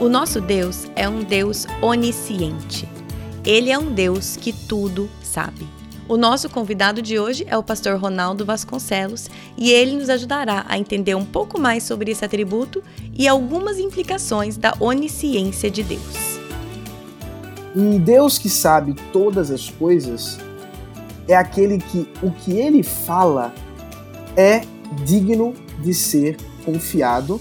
[0.00, 2.88] O nosso Deus é um Deus onisciente.
[3.44, 5.68] Ele é um Deus que tudo sabe.
[6.08, 10.76] O nosso convidado de hoje é o pastor Ronaldo Vasconcelos e ele nos ajudará a
[10.76, 12.82] entender um pouco mais sobre esse atributo
[13.16, 16.40] e algumas implicações da onisciência de Deus.
[17.74, 20.38] Um Deus que sabe todas as coisas
[21.28, 23.54] é aquele que o que ele fala
[24.36, 24.62] é
[25.04, 27.40] digno de ser confiado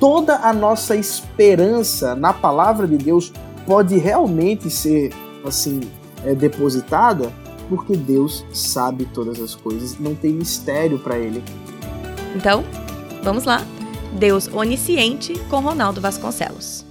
[0.00, 3.32] toda a nossa esperança na palavra de Deus
[3.66, 5.12] pode realmente ser
[5.44, 5.80] assim
[6.24, 7.32] é, depositada
[7.68, 11.42] porque Deus sabe todas as coisas, não tem mistério para ele.
[12.34, 12.64] Então,
[13.22, 13.58] vamos lá.
[14.18, 16.86] Deus onisciente com Ronaldo Vasconcelos.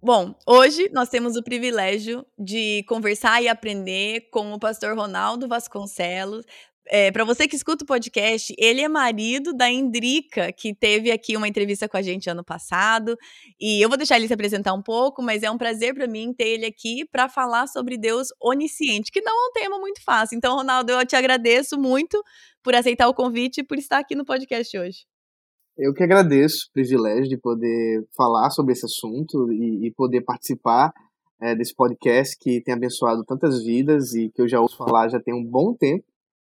[0.00, 6.46] Bom, hoje nós temos o privilégio de conversar e aprender com o pastor Ronaldo Vasconcelos,
[6.90, 11.36] é, para você que escuta o podcast, ele é marido da Indrica, que teve aqui
[11.36, 13.16] uma entrevista com a gente ano passado.
[13.60, 16.32] E eu vou deixar ele se apresentar um pouco, mas é um prazer para mim
[16.32, 20.36] ter ele aqui para falar sobre Deus onisciente, que não é um tema muito fácil.
[20.36, 22.22] Então, Ronaldo, eu te agradeço muito
[22.62, 25.06] por aceitar o convite e por estar aqui no podcast hoje.
[25.76, 30.92] Eu que agradeço o privilégio de poder falar sobre esse assunto e, e poder participar
[31.40, 35.20] é, desse podcast que tem abençoado tantas vidas e que eu já ouço falar já
[35.20, 36.04] tem um bom tempo.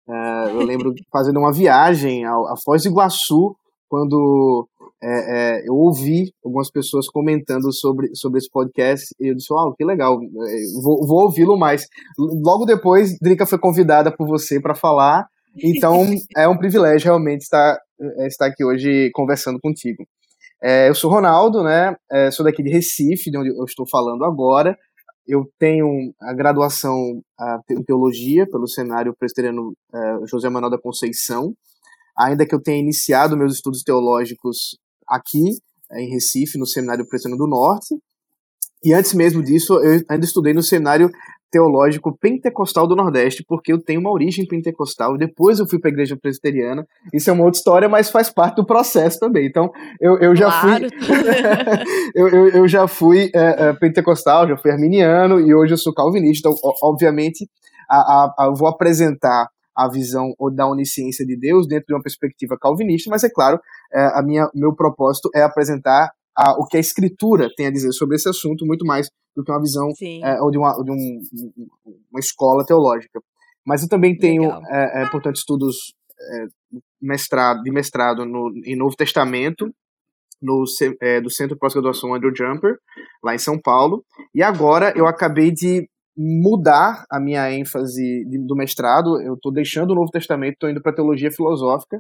[0.07, 3.55] É, eu lembro fazendo uma viagem à, Foz do Iguaçu,
[3.87, 4.67] quando
[5.03, 5.09] é,
[5.59, 9.85] é, eu ouvi algumas pessoas comentando sobre, sobre esse podcast e eu disse, uau, que
[9.85, 11.85] legal, é, vou, vou ouvi-lo mais.
[12.17, 15.25] Logo depois, Drica foi convidada por você para falar,
[15.63, 16.05] então
[16.37, 17.77] é um privilégio realmente estar,
[18.17, 20.03] é, estar aqui hoje conversando contigo.
[20.63, 21.95] É, eu sou Ronaldo, né?
[22.31, 24.75] sou daqui de Recife, de onde eu estou falando agora
[25.27, 27.21] eu tenho a graduação
[27.69, 31.53] em teologia pelo Seminário Presbiteriano uh, José Manuel da Conceição,
[32.17, 34.77] ainda que eu tenha iniciado meus estudos teológicos
[35.07, 35.49] aqui
[35.91, 37.95] uh, em Recife, no Seminário Presbiteriano do Norte,
[38.83, 41.09] e antes mesmo disso eu ainda estudei no Seminário
[41.51, 45.93] teológico pentecostal do Nordeste, porque eu tenho uma origem pentecostal, depois eu fui para a
[45.93, 50.17] igreja presbiteriana, isso é uma outra história, mas faz parte do processo também, então eu,
[50.19, 50.87] eu já claro.
[50.89, 51.15] fui
[52.15, 55.93] eu, eu, eu, já fui é, é, pentecostal, já fui arminiano, e hoje eu sou
[55.93, 57.47] calvinista, então obviamente
[57.89, 62.57] a, a, a, vou apresentar a visão da onisciência de Deus dentro de uma perspectiva
[62.59, 63.59] calvinista, mas é claro,
[63.93, 67.91] é, a minha, meu propósito é apresentar a, o que a escritura tem a dizer
[67.91, 69.89] sobre esse assunto, muito mais do que uma visão
[70.23, 71.21] é, ou de, uma, de um,
[72.11, 73.21] uma escola teológica.
[73.65, 76.45] Mas eu também tenho, é, é, portanto, estudos é,
[77.01, 79.69] mestrado, de mestrado no, em Novo Testamento,
[80.41, 80.63] no,
[81.01, 82.77] é, do Centro de Pós-Graduação Andrew Jumper,
[83.23, 84.05] lá em São Paulo.
[84.33, 89.21] E agora eu acabei de mudar a minha ênfase do mestrado.
[89.21, 91.99] Eu estou deixando o Novo Testamento, estou indo para Teologia Filosófica.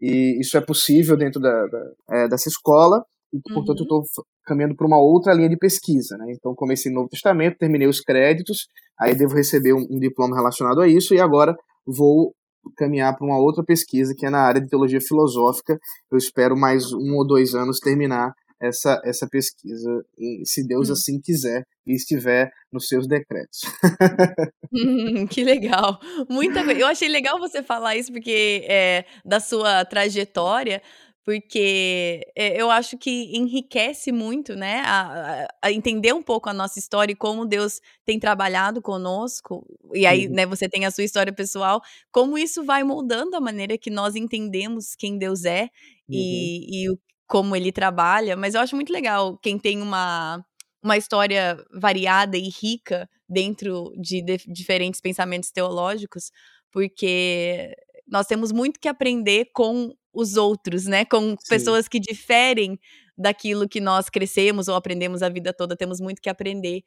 [0.00, 3.02] E isso é possível dentro da, da é, dessa escola
[3.32, 3.86] e, portanto, uhum.
[3.90, 6.16] eu estou caminhando para uma outra linha de pesquisa.
[6.16, 6.32] Né?
[6.32, 8.66] Então, comecei no Novo Testamento, terminei os créditos,
[8.98, 11.54] aí devo receber um, um diploma relacionado a isso, e agora
[11.86, 12.34] vou
[12.76, 15.78] caminhar para uma outra pesquisa que é na área de teologia filosófica.
[16.10, 20.04] Eu espero mais um ou dois anos terminar essa, essa pesquisa,
[20.44, 20.92] se Deus hum.
[20.92, 23.60] assim quiser e estiver nos seus decretos.
[24.72, 25.98] hum, que legal.
[26.28, 26.80] Muita coisa.
[26.80, 30.82] Eu achei legal você falar isso, porque é, da sua trajetória,
[31.28, 36.78] porque é, eu acho que enriquece muito, né, a, a, entender um pouco a nossa
[36.78, 40.32] história e como Deus tem trabalhado conosco, e aí, uhum.
[40.32, 44.16] né, você tem a sua história pessoal, como isso vai moldando a maneira que nós
[44.16, 45.68] entendemos quem Deus é uhum.
[46.08, 50.42] e, e o, como ele trabalha, mas eu acho muito legal quem tem uma,
[50.82, 56.32] uma história variada e rica dentro de, de diferentes pensamentos teológicos,
[56.72, 57.76] porque
[58.06, 61.04] nós temos muito que aprender com os outros, né?
[61.04, 61.36] Com Sim.
[61.48, 62.78] pessoas que diferem
[63.16, 66.82] daquilo que nós crescemos ou aprendemos a vida toda, temos muito que aprender.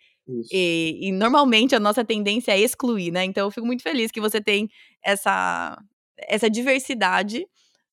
[0.52, 3.26] E, e, normalmente a nossa tendência é excluir, né?
[3.26, 4.70] Então eu fico muito feliz que você tem
[5.04, 5.78] essa,
[6.18, 7.46] essa diversidade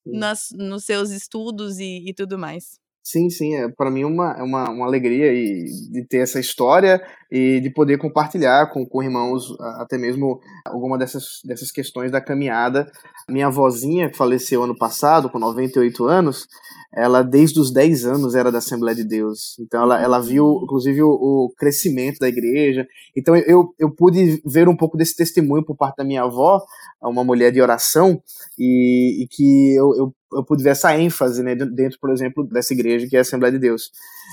[0.07, 2.79] nas, nos seus estudos e, e tudo mais.
[3.11, 7.03] Sim, sim, é para mim uma, é uma, uma alegria e, de ter essa história
[7.33, 12.87] e de poder compartilhar com, com irmãos até mesmo alguma dessas, dessas questões da caminhada.
[13.27, 16.47] Minha avózinha, que faleceu ano passado, com 98 anos,
[16.95, 19.59] ela desde os 10 anos era da Assembleia de Deus.
[19.59, 22.87] Então ela, ela viu, inclusive, o, o crescimento da igreja.
[23.17, 26.63] Então eu, eu pude ver um pouco desse testemunho por parte da minha avó,
[27.03, 28.21] uma mulher de oração,
[28.59, 32.73] e, e que eu, eu, eu, pude ver essa ênfase né, dentro, por exemplo, dessa
[32.73, 33.91] igreja que é a Assembleia de Deus.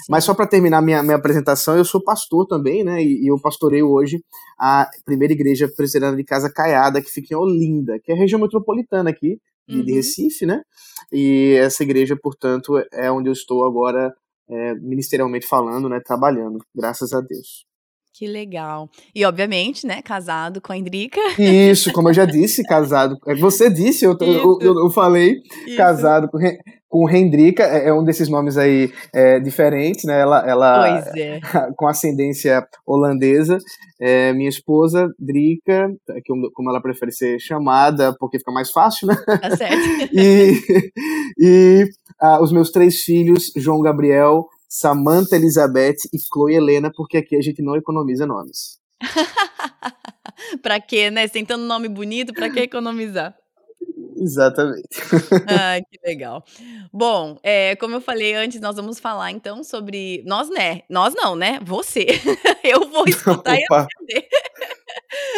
[0.10, 3.02] Mas só para terminar minha, minha apresentação, eu sou pastor também, né?
[3.02, 4.24] E, e eu pastoreio hoje
[4.60, 8.40] a primeira igreja presbiteriana de Casa Caiada, que fica em Olinda, que é a região
[8.40, 9.86] metropolitana aqui de, uhum.
[9.86, 10.62] de Recife, né?
[11.12, 14.14] E essa igreja, portanto, é onde eu estou agora
[14.50, 16.00] é, ministerialmente falando, né?
[16.04, 17.66] Trabalhando, graças a Deus.
[18.18, 18.90] Que legal.
[19.14, 21.20] E, obviamente, né, casado com a Endrica.
[21.38, 23.18] Isso, como eu já disse, casado.
[23.28, 25.76] É, você disse, eu, eu, eu, eu, falei, Isso.
[25.76, 26.40] casado com,
[26.88, 30.22] com Hendrika, é, é um desses nomes aí é, diferentes, né?
[30.22, 31.42] Ela, ela é.
[31.76, 33.58] com ascendência holandesa.
[34.00, 35.90] É, minha esposa, Drica,
[36.24, 39.16] que, como ela prefere ser chamada, porque fica mais fácil, né?
[39.42, 39.76] Tá certo.
[40.16, 40.54] e
[41.38, 41.90] e
[42.22, 47.42] ah, os meus três filhos, João Gabriel, Samantha Elizabeth e Chloe Helena, porque aqui a
[47.42, 48.80] gente não economiza nomes.
[50.62, 51.28] pra quê, né?
[51.28, 53.36] Tentando nome bonito, pra que economizar?
[54.18, 54.88] Exatamente.
[55.48, 56.44] ah, que legal.
[56.92, 60.24] Bom, é, como eu falei antes, nós vamos falar então sobre.
[60.26, 60.82] Nós, né?
[60.90, 61.60] Nós não, né?
[61.64, 62.06] Você.
[62.64, 64.28] eu vou escutar e aprender.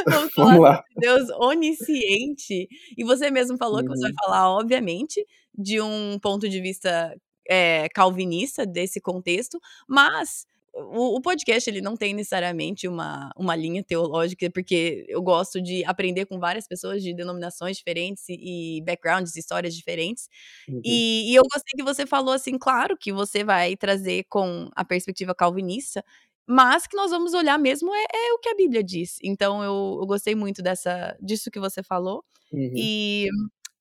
[0.05, 0.83] vamos falar vamos lá.
[0.95, 2.67] Deus onisciente.
[2.97, 3.83] E você mesmo falou uhum.
[3.83, 4.17] que você vai uhum.
[4.23, 5.25] falar, obviamente,
[5.57, 7.15] de um ponto de vista
[7.49, 10.45] é, calvinista desse contexto, mas
[10.77, 16.25] o, podcast ele não tem necessariamente uma, uma linha teológica, porque eu gosto de aprender
[16.25, 20.29] com várias pessoas de denominações diferentes e, e backgrounds, histórias diferentes.
[20.69, 20.81] Uhum.
[20.85, 24.85] E, e, eu gostei que você falou assim, claro que você vai trazer com a
[24.85, 26.03] perspectiva calvinista,
[26.45, 29.17] mas que nós vamos olhar mesmo é, é o que a Bíblia diz.
[29.23, 32.23] Então eu, eu, gostei muito dessa disso que você falou.
[32.53, 32.71] Uhum.
[32.75, 33.27] E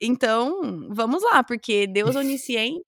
[0.01, 2.85] então, vamos lá, porque Deus onisciente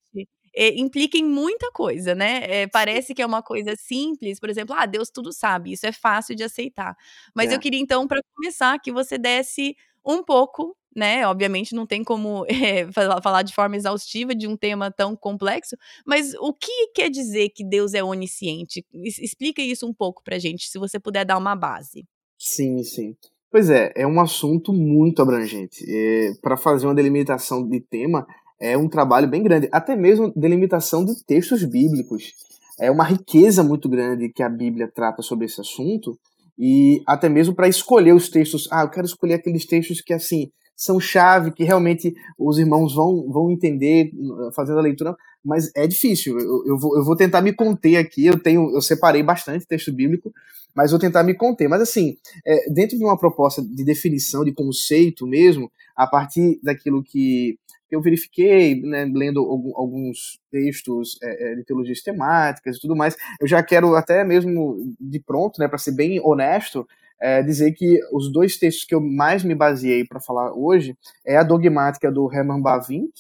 [0.59, 2.43] é, implica em muita coisa, né?
[2.43, 5.93] É, parece que é uma coisa simples, por exemplo, ah, Deus tudo sabe, isso é
[5.93, 6.97] fácil de aceitar.
[7.33, 7.55] Mas é.
[7.55, 11.25] eu queria então, para começar, que você desse um pouco, né?
[11.29, 12.91] Obviamente não tem como é,
[13.23, 17.63] falar de forma exaustiva de um tema tão complexo, mas o que quer dizer que
[17.63, 18.85] Deus é onisciente?
[18.93, 22.05] Explica isso um pouco pra gente, se você puder dar uma base.
[22.37, 23.15] Sim, sim.
[23.49, 25.85] Pois é, é um assunto muito abrangente.
[25.89, 28.27] É, para fazer uma delimitação de tema,
[28.61, 32.33] é um trabalho bem grande, até mesmo delimitação de textos bíblicos.
[32.81, 36.19] É uma riqueza muito grande que a Bíblia trata sobre esse assunto,
[36.59, 38.69] e até mesmo para escolher os textos.
[38.71, 43.29] Ah, eu quero escolher aqueles textos que, assim, são chave, que realmente os irmãos vão,
[43.29, 44.13] vão entender
[44.55, 46.39] fazendo a leitura, mas é difícil.
[46.39, 48.27] Eu, eu, vou, eu vou tentar me conter aqui.
[48.27, 50.33] Eu tenho, eu separei bastante texto bíblico,
[50.73, 51.69] mas vou tentar me conter.
[51.69, 52.17] Mas assim,
[52.47, 57.59] é, dentro de uma proposta de definição, de conceito mesmo, a partir daquilo que
[57.91, 59.41] eu verifiquei, né, lendo
[59.75, 64.95] alguns textos é, é, de teologias temáticas e tudo mais, eu já quero até mesmo
[65.01, 66.87] de pronto, né, para ser bem honesto,
[67.21, 71.37] é, dizer que os dois textos que eu mais me baseei para falar hoje é
[71.37, 73.13] a dogmática do Herman Bavinck,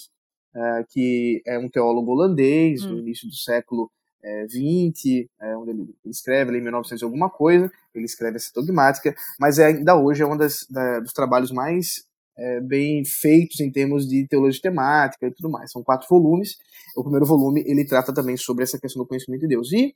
[0.54, 2.90] é, que é um teólogo holandês hum.
[2.90, 3.90] do início do século
[4.22, 9.14] é, 20, é, onde ele, escreve ali em 1900 alguma coisa, ele escreve essa dogmática,
[9.38, 12.04] mas é, ainda hoje é um das, da, dos trabalhos mais
[12.36, 15.72] é, bem feitos em termos de teologia temática e tudo mais.
[15.72, 16.56] São quatro volumes.
[16.96, 19.72] O primeiro volume ele trata também sobre essa questão do conhecimento de Deus.
[19.72, 19.92] E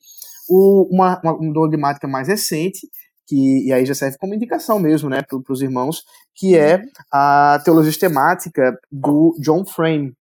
[0.49, 2.89] o, uma, uma dogmática mais recente,
[3.27, 6.83] que e aí já serve como indicação mesmo, né, para os irmãos, que é uhum.
[7.13, 10.15] a teologia temática do John Frame,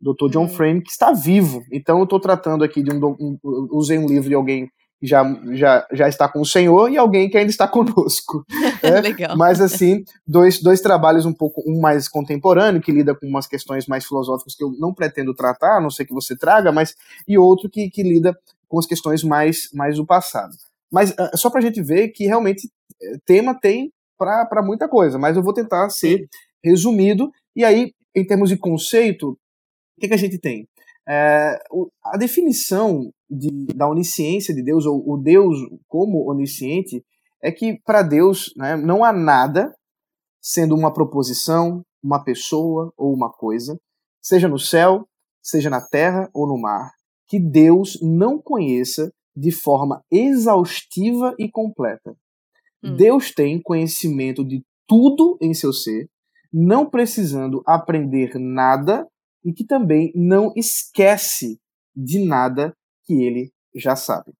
[0.00, 0.30] Dr.
[0.30, 0.48] John uhum.
[0.48, 1.62] Frame, que está vivo.
[1.72, 3.38] Então eu estou tratando aqui de um, um,
[3.70, 4.68] usei um livro de alguém
[5.02, 8.44] já, já, já está com o Senhor e alguém que ainda está conosco.
[8.82, 9.36] É, Legal.
[9.36, 13.86] Mas, assim, dois, dois trabalhos um pouco, um mais contemporâneo, que lida com umas questões
[13.86, 16.94] mais filosóficas que eu não pretendo tratar, a não sei que você traga, mas
[17.26, 18.36] e outro que, que lida
[18.68, 20.52] com as questões mais, mais do passado.
[20.92, 22.68] Mas uh, só para a gente ver que realmente
[23.02, 26.28] eh, tema tem para muita coisa, mas eu vou tentar ser
[26.62, 27.30] resumido.
[27.56, 30.68] E aí, em termos de conceito, o que, que a gente tem?
[31.08, 31.58] É,
[32.04, 35.56] a definição de, da onisciência de Deus, ou o Deus
[35.88, 37.04] como onisciente,
[37.42, 39.74] é que para Deus né, não há nada,
[40.40, 43.76] sendo uma proposição, uma pessoa ou uma coisa,
[44.20, 45.08] seja no céu,
[45.42, 46.92] seja na terra ou no mar,
[47.26, 52.14] que Deus não conheça de forma exaustiva e completa.
[52.82, 52.96] Hum.
[52.96, 56.08] Deus tem conhecimento de tudo em seu ser,
[56.52, 59.06] não precisando aprender nada
[59.44, 61.58] e que também não esquece
[61.94, 62.74] de nada
[63.04, 64.32] que ele já sabe.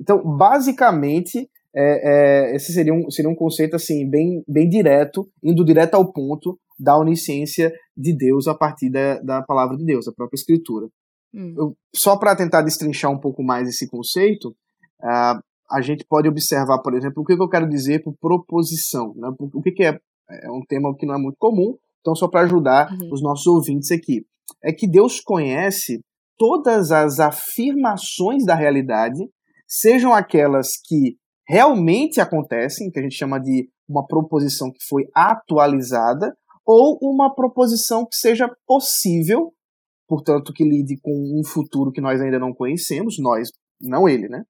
[0.00, 5.64] Então, basicamente, é, é, esse seria um, seria um conceito assim bem, bem direto, indo
[5.64, 10.12] direto ao ponto da onisciência de Deus a partir da, da palavra de Deus, a
[10.12, 10.88] própria Escritura.
[11.34, 11.74] Hum.
[11.94, 14.48] Só para tentar destrinchar um pouco mais esse conceito,
[15.02, 19.12] uh, a gente pode observar, por exemplo, o que, eu quero dizer por proposição.
[19.14, 19.30] Né?
[19.38, 19.98] O que, que é,
[20.30, 23.10] é um tema que não é muito comum, então só para ajudar uhum.
[23.12, 24.24] os nossos ouvintes aqui.
[24.64, 26.00] É que Deus conhece
[26.38, 29.28] todas as afirmações da realidade,
[29.66, 31.16] sejam aquelas que
[31.46, 38.04] realmente acontecem, que a gente chama de uma proposição que foi atualizada, ou uma proposição
[38.04, 39.52] que seja possível,
[40.08, 43.50] portanto, que lide com um futuro que nós ainda não conhecemos, nós,
[43.80, 44.42] não ele, né?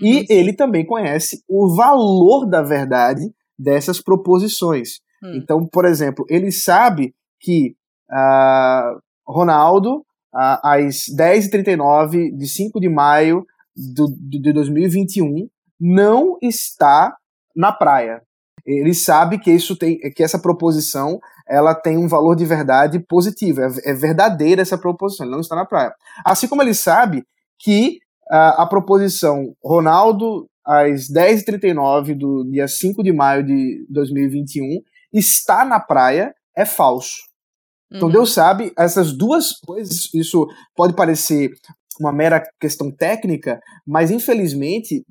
[0.00, 0.24] E uhum.
[0.28, 5.00] ele também conhece o valor da verdade dessas proposições.
[5.22, 5.36] Hum.
[5.36, 7.74] Então, por exemplo, ele sabe que
[8.10, 13.44] uh, Ronaldo, uh, às 10h39 de 5 de maio
[13.74, 15.48] do, de 2021,
[15.80, 17.16] não está
[17.54, 18.22] na praia.
[18.66, 23.60] Ele sabe que isso tem, que essa proposição ela tem um valor de verdade positivo,
[23.60, 25.92] é, é verdadeira essa proposição, ele não está na praia.
[26.24, 27.24] Assim como ele sabe
[27.58, 27.98] que
[28.30, 34.80] a, a proposição Ronaldo às 10h39 do dia 5 de maio de 2021
[35.12, 37.16] está na praia é falso.
[37.92, 38.12] Então uhum.
[38.12, 41.52] Deus sabe, essas duas coisas, isso pode parecer
[42.00, 45.04] uma mera questão técnica, mas infelizmente,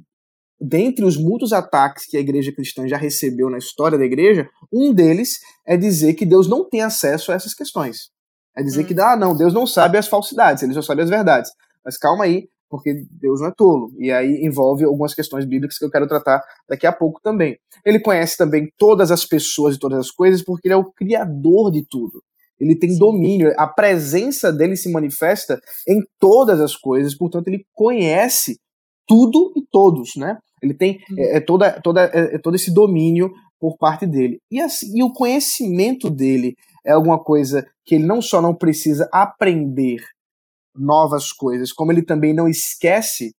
[0.64, 4.94] dentre os muitos ataques que a igreja cristã já recebeu na história da igreja, um
[4.94, 8.10] deles é dizer que Deus não tem acesso a essas questões.
[8.56, 11.52] É dizer que, ah, não, Deus não sabe as falsidades, ele só sabe as verdades.
[11.84, 13.92] Mas calma aí, porque Deus não é tolo.
[14.00, 17.58] E aí envolve algumas questões bíblicas que eu quero tratar daqui a pouco também.
[17.86, 21.72] Ele conhece também todas as pessoas e todas as coisas porque ele é o criador
[21.72, 22.24] de tudo.
[22.60, 23.00] Ele tem Sim.
[23.00, 28.58] domínio, a presença dele se manifesta em todas as coisas, portanto ele conhece
[29.06, 30.38] tudo e todos, né?
[30.64, 34.40] Ele tem é, é toda, toda, é, é, todo esse domínio por parte dele.
[34.50, 36.56] E, assim, e o conhecimento dele
[36.86, 40.02] é alguma coisa que ele não só não precisa aprender,
[40.76, 43.34] novas coisas, como ele também não esquece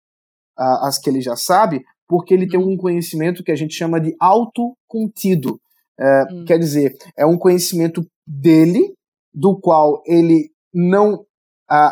[0.58, 2.72] uh, as que ele já sabe, porque ele tem uhum.
[2.72, 5.60] um conhecimento que a gente chama de autocontido.
[5.98, 6.44] Uh, hum.
[6.46, 8.94] Quer dizer, é um conhecimento dele,
[9.32, 11.24] do qual ele não uh,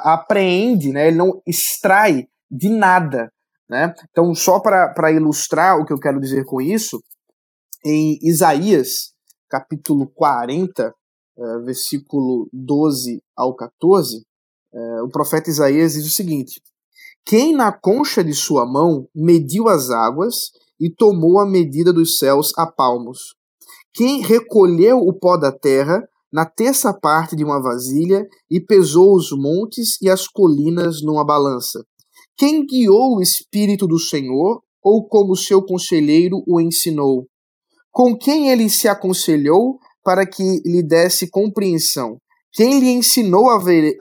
[0.05, 3.33] apreende, né, ele não extrai de nada.
[3.73, 3.95] Né?
[4.11, 7.03] Então, só para ilustrar o que eu quero dizer com isso,
[7.83, 9.15] em Isaías,
[9.49, 10.93] capítulo 40,
[11.39, 14.27] uh, versículo 12 ao 14,
[14.75, 16.61] é, o profeta Isaías diz o seguinte:
[17.25, 22.53] Quem na concha de sua mão mediu as águas e tomou a medida dos céus
[22.59, 23.35] a palmos?
[23.95, 29.31] Quem recolheu o pó da terra na terça parte de uma vasilha e pesou os
[29.33, 31.83] montes e as colinas numa balança?
[32.37, 37.27] Quem guiou o Espírito do Senhor ou como seu conselheiro o ensinou?
[37.91, 42.19] Com quem ele se aconselhou para que lhe desse compreensão?
[42.53, 43.59] Quem lhe ensinou a,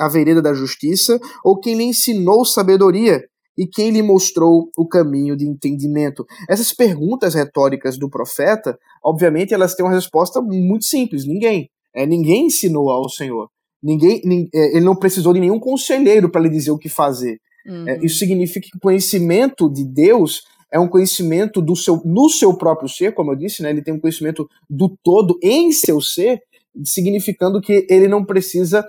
[0.09, 3.21] vereda da justiça, ou quem lhe ensinou sabedoria,
[3.57, 6.25] e quem lhe mostrou o caminho de entendimento?
[6.50, 11.69] Essas perguntas retóricas do profeta, obviamente, elas têm uma resposta muito simples: ninguém.
[11.93, 13.50] É, ninguém ensinou ao Senhor.
[13.83, 14.21] Ninguém,
[14.53, 17.39] é, ele não precisou de nenhum conselheiro para lhe dizer o que fazer.
[17.65, 17.88] Uhum.
[17.88, 22.56] É, isso significa que o conhecimento de Deus é um conhecimento do seu, no seu
[22.58, 23.70] próprio ser, como eu disse, né?
[23.70, 26.41] ele tem um conhecimento do todo em seu ser,
[26.86, 28.86] significando que ele não precisa,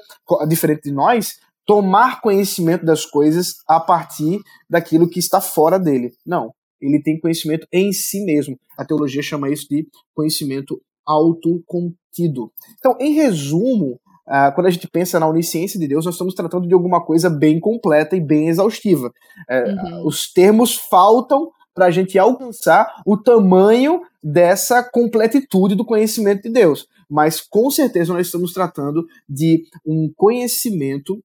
[0.49, 6.13] diferente de nós, tomar conhecimento das coisas a partir daquilo que está fora dele.
[6.25, 8.59] Não, ele tem conhecimento em si mesmo.
[8.79, 12.53] A teologia chama isso de conhecimento autocontido.
[12.79, 16.69] Então, em resumo, Uh, quando a gente pensa na onisciência de Deus, nós estamos tratando
[16.69, 19.13] de alguma coisa bem completa e bem exaustiva.
[19.51, 20.07] Uh, uhum.
[20.07, 26.87] Os termos faltam para a gente alcançar o tamanho dessa completitude do conhecimento de Deus.
[27.11, 31.23] Mas com certeza nós estamos tratando de um conhecimento,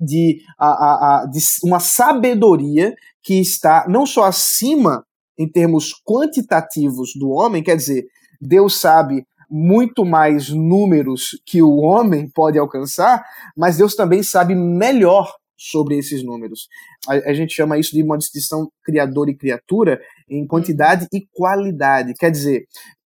[0.00, 5.04] de, a, a, a, de uma sabedoria que está não só acima
[5.38, 8.04] em termos quantitativos do homem, quer dizer,
[8.40, 13.24] Deus sabe muito mais números que o homem pode alcançar,
[13.56, 16.66] mas Deus também sabe melhor sobre esses números.
[17.06, 22.14] A, a, gente chama isso de uma distinção criador e criatura em quantidade e qualidade.
[22.14, 22.64] Quer dizer,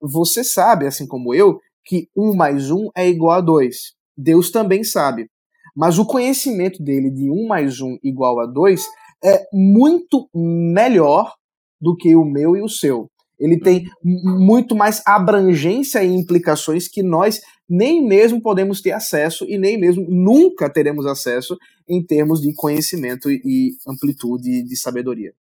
[0.02, 3.94] você sabe, assim como eu, que um mais um é igual a dois.
[4.18, 5.30] Deus também sabe.
[5.76, 8.88] Mas o conhecimento dele de um mais um igual a dois
[9.22, 11.34] é muito melhor
[11.82, 13.10] do que o meu e o seu.
[13.40, 19.58] Ele tem muito mais abrangência e implicações que nós nem mesmo podemos ter acesso e
[19.58, 25.34] nem mesmo nunca teremos acesso em termos de conhecimento e amplitude de sabedoria.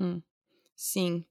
[0.00, 0.20] Hum,
[0.76, 1.24] sim.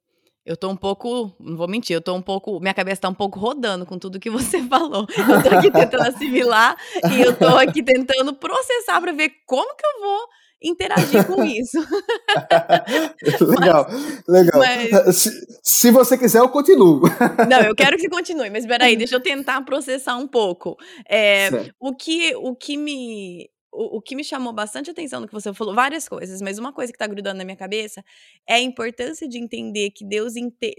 [0.45, 3.13] Eu tô um pouco, não vou mentir, eu tô um pouco, minha cabeça tá um
[3.13, 5.05] pouco rodando com tudo que você falou.
[5.09, 6.77] Eu tô aqui tentando assimilar
[7.13, 10.27] e eu tô aqui tentando processar para ver como que eu vou
[10.61, 11.77] interagir com isso.
[13.41, 14.59] legal, mas, legal.
[14.59, 15.15] Mas...
[15.15, 17.01] Se, se, você quiser, eu continuo.
[17.49, 20.75] Não, eu quero que continue, mas peraí, deixa eu tentar processar um pouco.
[21.09, 21.49] É,
[21.79, 23.49] o, que, o que me.
[23.71, 26.73] O, o, que me chamou bastante atenção no que você falou, várias coisas, mas uma
[26.73, 28.03] coisa que tá grudando na minha cabeça
[28.47, 30.33] é a importância de entender que Deus,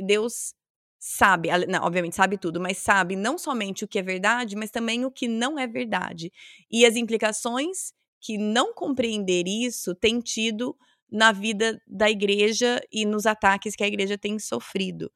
[0.04, 0.54] Deus
[0.98, 5.04] sabe, não, obviamente sabe tudo, mas sabe não somente o que é verdade, mas também
[5.04, 6.32] o que não é verdade.
[6.70, 10.76] E as implicações que não compreender isso tem tido
[11.10, 15.10] na vida da igreja e nos ataques que a igreja tem sofrido.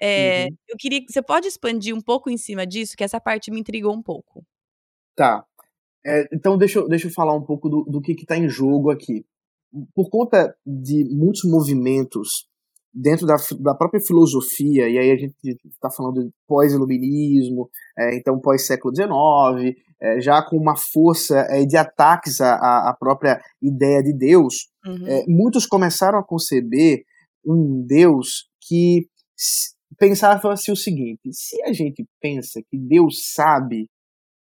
[0.00, 0.56] É, uhum.
[0.68, 1.00] Eu queria.
[1.08, 4.44] Você pode expandir um pouco em cima disso, que essa parte me intrigou um pouco.
[5.14, 5.44] Tá.
[6.04, 8.90] É, então, deixa eu, deixa eu falar um pouco do, do que está em jogo
[8.90, 9.24] aqui.
[9.94, 12.48] Por conta de muitos movimentos
[12.96, 15.34] dentro da, da própria filosofia, e aí a gente
[15.66, 21.76] está falando de pós-iluminismo, é, então pós-século XIX, é, já com uma força é, de
[21.76, 22.54] ataques à,
[22.88, 25.06] à, própria ideia de Deus, uhum.
[25.06, 27.02] É, muitos começaram a conceber
[27.44, 29.06] um Deus que
[29.98, 33.88] pensava assim o seguinte: se a gente pensa que Deus sabe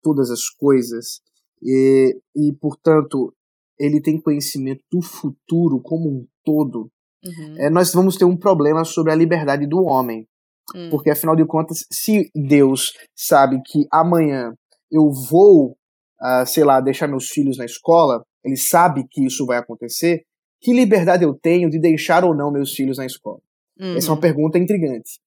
[0.02, 1.20] todas as coisas
[1.62, 3.34] e, e portanto,
[3.78, 6.90] ele tem conhecimento do futuro como um todo,
[7.24, 7.54] uhum.
[7.58, 10.26] é, nós vamos ter um problema sobre a liberdade do homem.
[10.74, 10.90] Uhum.
[10.90, 14.52] Porque, afinal de contas, se Deus sabe que amanhã
[14.90, 15.76] eu vou,
[16.20, 20.22] uh, sei lá, deixar meus filhos na escola, ele sabe que isso vai acontecer,
[20.60, 23.40] que liberdade eu tenho de deixar ou não meus filhos na escola?
[23.78, 23.96] Uhum.
[23.96, 25.20] Essa é uma pergunta intrigante.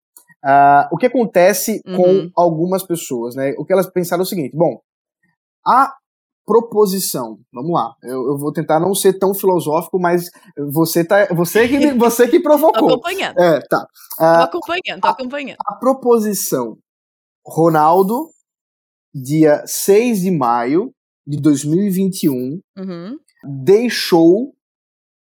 [0.43, 1.97] Uh, o que acontece uhum.
[1.97, 3.53] com algumas pessoas, né?
[3.57, 4.79] O que elas pensaram é o seguinte: bom,
[5.65, 5.93] a
[6.45, 10.29] proposição, vamos lá, eu, eu vou tentar não ser tão filosófico, mas
[10.71, 12.87] você tá, você que você que provocou.
[12.87, 13.39] tô acompanhando.
[13.39, 13.87] É, tá.
[14.17, 15.57] Tô acompanhando, tô acompanhando.
[15.65, 16.77] A, a proposição
[17.45, 18.29] Ronaldo
[19.15, 20.91] dia 6 de maio
[21.25, 23.17] de 2021, uhum.
[23.63, 24.53] deixou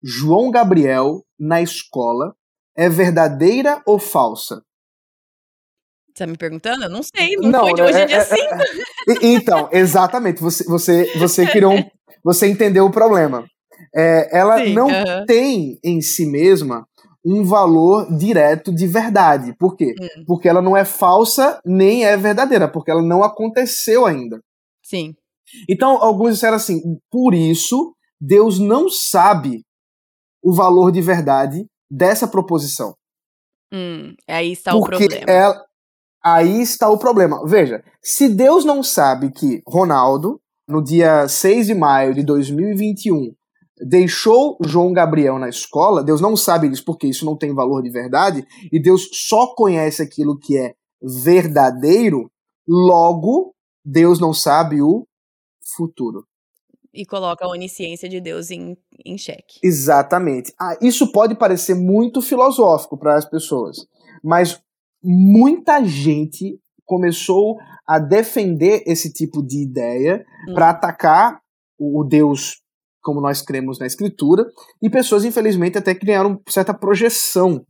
[0.02, 2.34] João Gabriel na escola
[2.76, 4.62] é verdadeira ou falsa?
[6.16, 6.84] Você tá me perguntando?
[6.84, 8.40] Eu não sei, não, não foi de hoje é, dia 5.
[8.40, 11.84] É, é, então, exatamente, você, você, você criou um,
[12.24, 13.44] você entendeu o problema.
[13.94, 15.26] É, ela Sim, não uh -huh.
[15.26, 16.88] tem em si mesma
[17.22, 19.54] um valor direto de verdade.
[19.58, 19.94] Por quê?
[20.00, 20.24] Hum.
[20.26, 24.40] Porque ela não é falsa nem é verdadeira, porque ela não aconteceu ainda.
[24.82, 25.14] Sim.
[25.68, 29.62] Então, alguns disseram assim: por isso, Deus não sabe
[30.42, 32.94] o valor de verdade dessa proposição.
[33.70, 35.30] Hum, aí está porque o problema.
[35.30, 35.66] Ela,
[36.26, 37.40] aí está o problema.
[37.46, 43.32] Veja, se Deus não sabe que Ronaldo, no dia 6 de maio de 2021,
[43.86, 47.90] deixou João Gabriel na escola, Deus não sabe disso porque isso não tem valor de
[47.90, 52.28] verdade, e Deus só conhece aquilo que é verdadeiro,
[52.66, 55.06] logo, Deus não sabe o
[55.76, 56.26] futuro.
[56.92, 59.60] E coloca a onisciência de Deus em, em xeque.
[59.62, 60.52] Exatamente.
[60.58, 63.76] Ah, isso pode parecer muito filosófico para as pessoas,
[64.24, 64.60] mas
[65.02, 67.56] muita gente começou
[67.86, 70.54] a defender esse tipo de ideia hum.
[70.54, 71.40] para atacar
[71.78, 72.60] o Deus
[73.06, 74.44] como nós cremos na Escritura,
[74.82, 77.64] e pessoas, infelizmente, até que ganharam certa projeção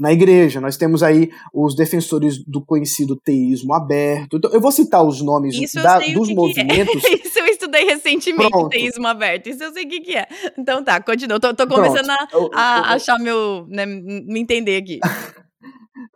[0.00, 0.62] na igreja.
[0.62, 4.38] Nós temos aí os defensores do conhecido teísmo aberto.
[4.38, 7.04] Então, eu vou citar os nomes da, dos movimentos.
[7.04, 7.14] É.
[7.22, 8.70] Isso eu estudei recentemente, Pronto.
[8.70, 9.48] teísmo aberto.
[9.48, 10.26] Isso eu sei o que, que é.
[10.58, 11.38] Então tá, continua.
[11.38, 13.66] Tô, tô começando a, a, achar meu.
[13.68, 15.00] Né, me entender aqui.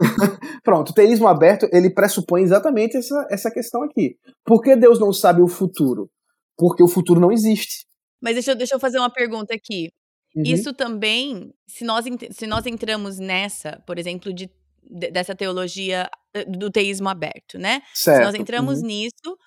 [0.62, 4.16] Pronto, o teísmo aberto ele pressupõe exatamente essa, essa questão aqui.
[4.44, 6.10] Por que Deus não sabe o futuro?
[6.56, 7.86] Porque o futuro não existe.
[8.20, 9.90] Mas deixa, deixa eu fazer uma pergunta aqui.
[10.34, 10.42] Uhum.
[10.46, 14.50] Isso também, se nós, se nós entramos nessa, por exemplo, de,
[14.82, 17.82] de dessa teologia eh, do teísmo aberto, né?
[17.94, 18.18] Certo.
[18.18, 18.86] Se nós entramos uhum.
[18.86, 19.38] nisso,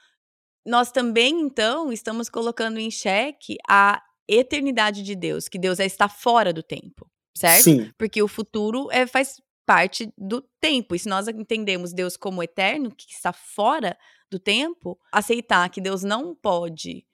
[0.66, 6.10] nós também, então, estamos colocando em xeque a eternidade de Deus, que Deus é, está
[6.10, 7.64] fora do tempo, certo?
[7.64, 7.92] Sim.
[7.98, 10.96] Porque o futuro é, faz parte do tempo.
[10.96, 13.98] E se nós entendemos Deus como eterno, que está fora
[14.30, 17.06] do tempo, aceitar que Deus não pode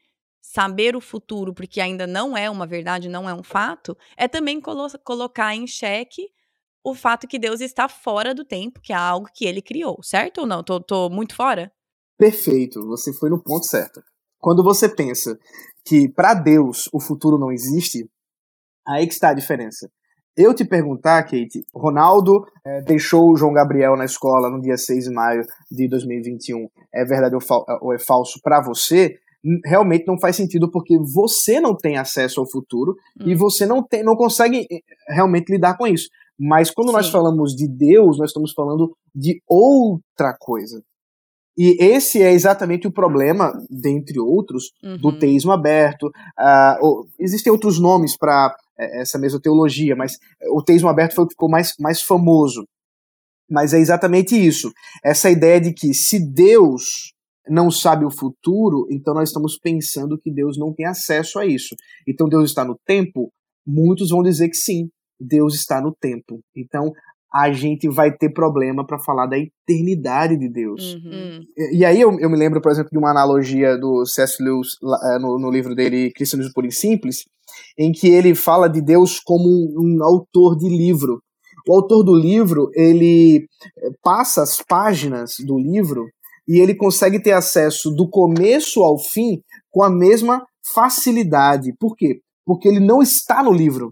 [0.42, 4.60] saber o futuro porque ainda não é uma verdade, não é um fato, é também
[4.60, 6.30] colo colocar em xeque
[6.84, 10.42] o fato que Deus está fora do tempo, que é algo que ele criou, certo
[10.42, 10.64] ou não?
[10.64, 11.72] Tô, tô muito fora?
[12.18, 14.02] Perfeito, você foi no ponto certo.
[14.40, 15.40] Quando você pensa
[15.86, 18.10] que para Deus o futuro não existe,
[18.86, 19.92] aí que está a diferença.
[20.36, 25.06] Eu te perguntar, Kate, Ronaldo é, deixou o João Gabriel na escola no dia 6
[25.06, 26.67] de maio de 2021.
[26.94, 27.36] É verdade
[27.82, 29.15] ou, é falso para você?
[29.65, 33.30] Realmente não faz sentido porque você não tem acesso ao futuro hum.
[33.30, 36.08] e você não, tem, não consegue eh, realmente lidar com isso.
[36.39, 36.94] Mas quando Sim.
[36.94, 40.82] nós falamos de Deus, nós estamos falando de outra coisa.
[41.58, 44.98] E esse é exatamente o problema, dentre outros, uhum.
[44.98, 46.08] do teísmo aberto.
[46.08, 48.56] Uh, existem outros nomes para
[49.02, 50.17] essa mesma teologia, mas
[50.54, 52.65] o teísmo aberto foi o que ficou mais, mais famoso.
[53.50, 54.72] Mas é exatamente isso.
[55.04, 57.13] Essa ideia de que se Deus
[57.48, 61.76] não sabe o futuro, então nós estamos pensando que Deus não tem acesso a isso.
[62.08, 63.32] Então Deus está no tempo?
[63.65, 64.89] Muitos vão dizer que sim,
[65.20, 66.39] Deus está no tempo.
[66.56, 66.91] Então
[67.34, 70.96] a gente vai ter problema para falar da eternidade de Deus.
[70.96, 71.41] Uhum.
[71.58, 74.44] E, e, aí eu, eu, me lembro, por exemplo, de uma analogia do C.S.
[74.44, 77.24] Lewis eh, no, no, livro dele Cristianismo Puro e Simples,
[77.78, 81.21] em que ele fala de Deus como um, um autor de livro.
[81.67, 83.45] O autor do livro, ele
[83.78, 86.08] eh, passa as páginas do livro
[86.47, 91.74] e ele consegue ter acesso do começo ao fim com a mesma facilidade.
[91.80, 92.19] Por quê?
[92.45, 93.91] Porque ele não está no livro.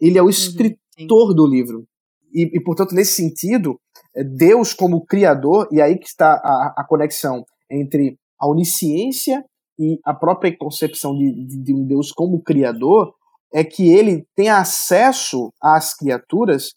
[0.00, 1.84] Ele é o uhum, escritor uhum, do livro
[2.32, 3.78] e, e, portanto, nesse sentido,
[4.14, 9.44] é, Deus como Criador, e aí que está a, a conexão entre a onisciência
[9.80, 13.14] e a própria concepção de, de, de um Deus como Criador,
[13.52, 16.74] é que ele tem acesso às criaturas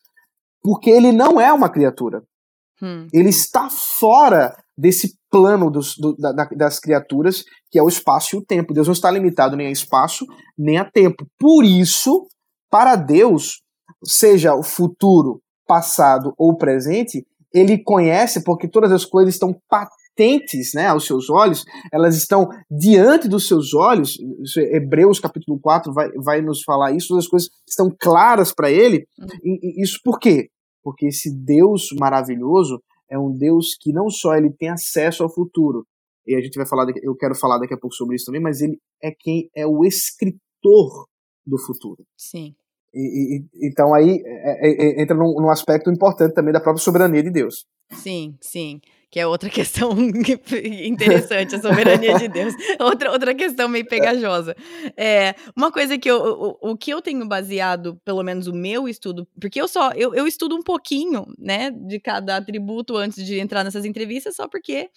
[0.64, 2.24] porque ele não é uma criatura.
[2.82, 3.08] Hum.
[3.14, 8.40] Ele está fora desse plano dos, do, da, das criaturas, que é o espaço e
[8.40, 8.74] o tempo.
[8.74, 10.26] Deus não está limitado nem a espaço,
[10.58, 11.28] nem a tempo.
[11.38, 12.26] Por isso,
[12.72, 13.62] para Deus,
[14.04, 19.56] seja o futuro, passado ou presente, ele conhece porque todas as coisas estão
[20.16, 24.18] patentes né, aos seus olhos, elas estão diante dos seus olhos.
[24.58, 29.06] Hebreus capítulo 4 vai, vai nos falar isso, as coisas estão claras para ele.
[29.20, 29.58] Uhum.
[29.78, 30.50] Isso por quê?
[30.84, 35.86] Porque esse Deus maravilhoso é um Deus que não só ele tem acesso ao futuro,
[36.26, 38.62] e a gente vai falar, eu quero falar daqui a pouco sobre isso também, mas
[38.62, 41.08] ele é quem é o escritor
[41.46, 42.06] do futuro.
[42.18, 42.56] Sim.
[42.94, 46.84] E, e, então aí é, é, é, entra num, num, aspecto importante também da própria
[46.84, 47.66] soberania de Deus.
[47.92, 48.80] Sim, sim.
[49.14, 52.52] Que é outra questão interessante, a soberania de Deus.
[52.82, 54.56] Outra, outra questão meio pegajosa.
[54.98, 56.18] É, uma coisa que eu,
[56.62, 60.16] o, o que eu tenho baseado, pelo menos o meu estudo, porque eu só, eu,
[60.16, 64.90] eu estudo um pouquinho, né, de cada atributo antes de entrar nessas entrevistas, só porque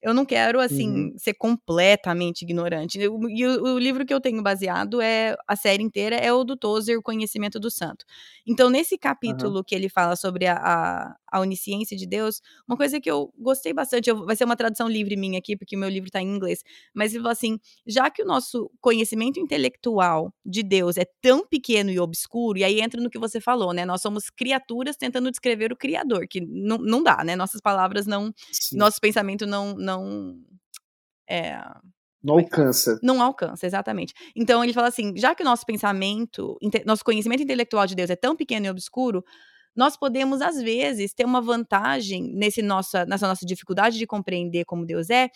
[0.00, 1.14] eu não quero, assim, uhum.
[1.16, 3.00] ser completamente ignorante.
[3.00, 6.56] E o, o, livro que eu tenho baseado é a série inteira é o do
[6.56, 8.04] Tozer, O Conhecimento do Santo.
[8.46, 9.64] Então, nesse capítulo uhum.
[9.64, 13.72] que ele fala sobre a, a, a, onisciência de Deus, uma coisa que eu gostei
[13.72, 16.28] bastante, eu, vai ser uma tradução livre minha aqui, porque o meu livro está em
[16.28, 16.62] inglês,
[16.94, 21.90] mas ele falou assim: já que o nosso conhecimento intelectual de Deus é tão pequeno
[21.90, 23.84] e obscuro, e aí entra no que você falou, né?
[23.84, 27.36] Nós somos criaturas tentando descrever o Criador, que não, não dá, né?
[27.36, 28.32] Nossas palavras não.
[28.52, 28.76] Sim.
[28.76, 30.36] Nosso pensamento não não.
[31.28, 31.60] É,
[32.22, 32.98] não é alcança.
[33.02, 34.12] Não alcança, exatamente.
[34.34, 38.16] Então ele fala assim: já que o nosso pensamento, nosso conhecimento intelectual de Deus é
[38.16, 39.24] tão pequeno e obscuro,
[39.76, 44.86] nós podemos, às vezes, ter uma vantagem nesse nossa, nessa nossa dificuldade de compreender como
[44.86, 45.28] Deus é,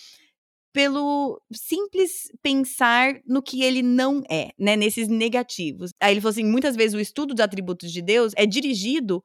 [0.72, 4.74] pelo simples pensar no que ele não é, né?
[4.74, 5.90] Nesses negativos.
[6.00, 9.22] Aí ele falou assim: muitas vezes o estudo dos atributos de Deus é dirigido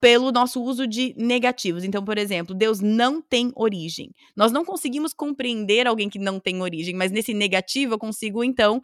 [0.00, 1.84] pelo nosso uso de negativos.
[1.84, 4.10] Então, por exemplo, Deus não tem origem.
[4.36, 8.80] Nós não conseguimos compreender alguém que não tem origem, mas nesse negativo eu consigo, então,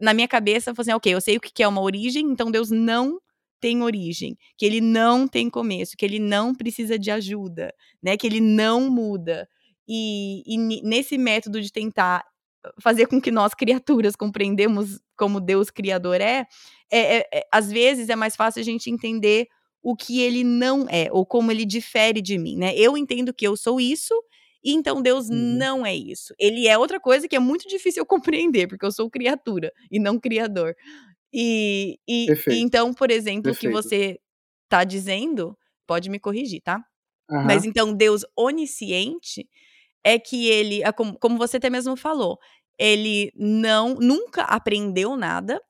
[0.00, 2.70] na minha cabeça, falar assim, ok, eu sei o que é uma origem, então Deus
[2.70, 3.18] não
[3.60, 8.16] tem origem, que ele não tem começo, que ele não precisa de ajuda, né?
[8.16, 9.48] Que ele não muda.
[9.88, 12.24] E, e nesse método de tentar
[12.80, 16.46] fazer com que nós, criaturas, compreendemos como Deus criador é,
[16.90, 19.46] é, é, é às vezes é mais fácil a gente entender
[19.82, 22.74] o que ele não é, ou como ele difere de mim, né?
[22.76, 24.14] Eu entendo que eu sou isso,
[24.64, 25.36] e então Deus uhum.
[25.36, 26.34] não é isso.
[26.40, 30.00] Ele é outra coisa que é muito difícil eu compreender, porque eu sou criatura e
[30.00, 30.74] não criador.
[31.32, 34.18] E, e, e então, por exemplo, o que você
[34.64, 36.82] está dizendo, pode me corrigir, tá?
[37.30, 37.44] Uhum.
[37.44, 39.48] Mas então, Deus onisciente
[40.04, 42.38] é que ele, é como, como você até mesmo falou,
[42.78, 45.60] ele não nunca aprendeu nada,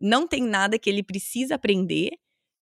[0.00, 2.10] não tem nada que ele precisa aprender.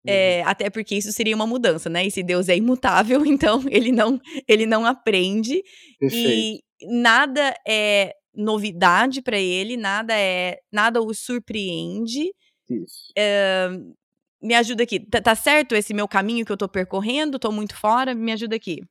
[0.05, 0.13] Uhum.
[0.13, 2.05] É, até porque isso seria uma mudança, né?
[2.05, 5.63] E se Deus é imutável, então ele não ele não aprende
[5.99, 6.63] Perfeito.
[6.83, 12.33] e nada é novidade para ele, nada é nada o surpreende.
[12.69, 13.13] Isso.
[13.17, 13.69] É,
[14.43, 15.01] me ajuda aqui.
[15.01, 17.39] Tá, tá, certo esse meu caminho que eu tô percorrendo?
[17.39, 18.15] Tô muito fora?
[18.15, 18.83] Me ajuda aqui.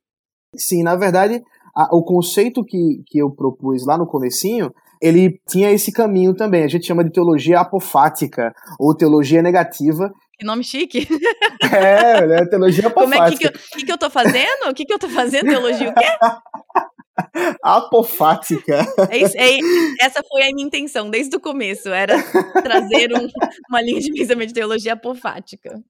[0.56, 1.42] Sim, na verdade,
[1.74, 6.62] a, o conceito que, que eu propus lá no comecinho ele tinha esse caminho também.
[6.62, 10.12] A gente chama de teologia apofática ou teologia negativa.
[10.38, 11.08] Que nome chique.
[11.72, 12.44] É, né?
[12.46, 13.22] Teologia apofática.
[13.22, 14.68] Como é que, que, que, que eu tô fazendo?
[14.68, 15.48] O que, que eu tô fazendo?
[15.48, 16.04] Teologia o quê?
[17.62, 18.86] Apofática.
[19.10, 19.58] É é,
[20.00, 22.22] essa foi a minha intenção desde o começo, era
[22.62, 23.28] trazer um,
[23.68, 25.82] uma linha de pensamento de teologia apofática.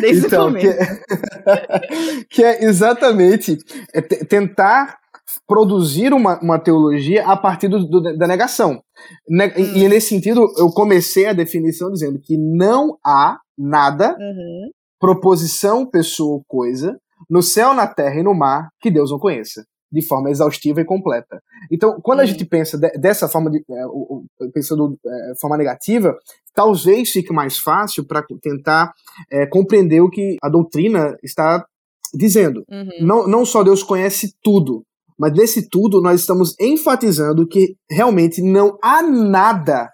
[0.00, 0.66] Desde então, o começo.
[0.68, 0.74] Que
[1.50, 3.56] é, que é exatamente
[3.94, 4.98] é tentar
[5.46, 8.82] produzir uma, uma teologia a partir do, do, da negação.
[9.28, 9.76] Ne hum.
[9.76, 14.70] E nesse sentido, eu comecei a definição dizendo que não há nada, uhum.
[14.98, 19.64] proposição, pessoa ou coisa, no céu, na terra e no mar, que Deus não conheça,
[19.90, 21.42] de forma exaustiva e completa.
[21.70, 26.16] Então, quando a gente pensa de, dessa forma, de, é, pensando de é, forma negativa,
[26.54, 28.92] talvez fique mais fácil para tentar
[29.30, 31.66] é, compreender o que a doutrina está
[32.14, 32.64] dizendo.
[32.70, 33.06] Uhum.
[33.06, 34.84] Não, não só Deus conhece tudo,
[35.18, 39.90] mas nesse tudo, nós estamos enfatizando que realmente não há nada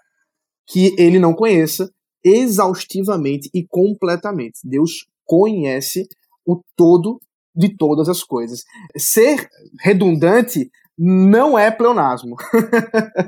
[0.65, 1.89] que ele não conheça
[2.23, 4.59] exaustivamente e completamente.
[4.63, 6.07] Deus conhece
[6.45, 7.19] o todo
[7.57, 8.63] de todas as coisas.
[8.95, 9.49] Ser
[9.81, 12.35] redundante não é pleonasmo.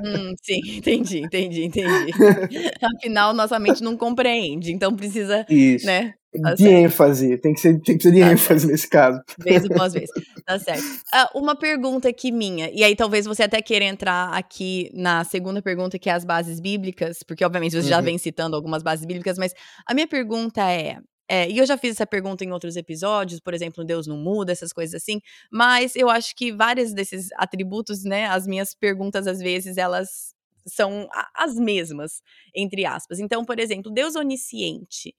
[0.02, 2.12] Hum, sim, entendi, entendi, entendi.
[2.96, 5.84] Afinal, nossa mente não compreende, então precisa, Isso.
[5.84, 6.14] né?
[6.42, 6.74] Tá de certo.
[6.74, 8.72] ênfase, tem que ser, tem que ser de tá ênfase certo.
[8.72, 9.20] nesse caso.
[9.38, 10.08] Vez após vez,
[10.46, 10.82] tá certo.
[10.82, 15.60] Uh, uma pergunta aqui minha, e aí talvez você até queira entrar aqui na segunda
[15.60, 17.88] pergunta, que é as bases bíblicas, porque obviamente você uhum.
[17.88, 19.52] já vem citando algumas bases bíblicas, mas
[19.86, 20.98] a minha pergunta é,
[21.32, 24.50] é, e eu já fiz essa pergunta em outros episódios, por exemplo, Deus não muda,
[24.50, 29.38] essas coisas assim, mas eu acho que vários desses atributos, né, as minhas perguntas às
[29.38, 30.34] vezes elas
[30.66, 32.20] são as mesmas,
[32.52, 33.20] entre aspas.
[33.20, 35.14] Então, por exemplo, Deus onisciente,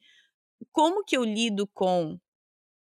[0.73, 2.19] como que eu lido com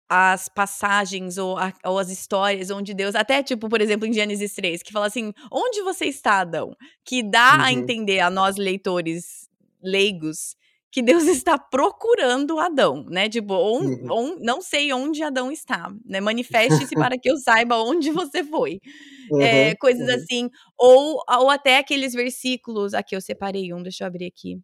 [0.09, 4.53] as passagens ou, a, ou, as histórias onde Deus, até tipo, por exemplo, em Gênesis
[4.55, 6.75] 3, que fala assim: onde você está, Adão?
[7.05, 7.61] Que dá uhum.
[7.61, 9.49] a entender a nós leitores
[9.81, 10.57] leigos
[10.91, 13.29] que Deus está procurando Adão, né?
[13.29, 14.07] Tipo, on, uhum.
[14.11, 16.19] on, não sei onde Adão está, né?
[16.85, 18.79] Manifeste-se para que eu saiba onde você foi.
[19.31, 20.15] Uhum, é, coisas uhum.
[20.15, 20.49] assim.
[20.77, 22.93] Ou, ou até aqueles versículos.
[22.93, 24.59] Aqui eu separei um, deixa eu abrir aqui.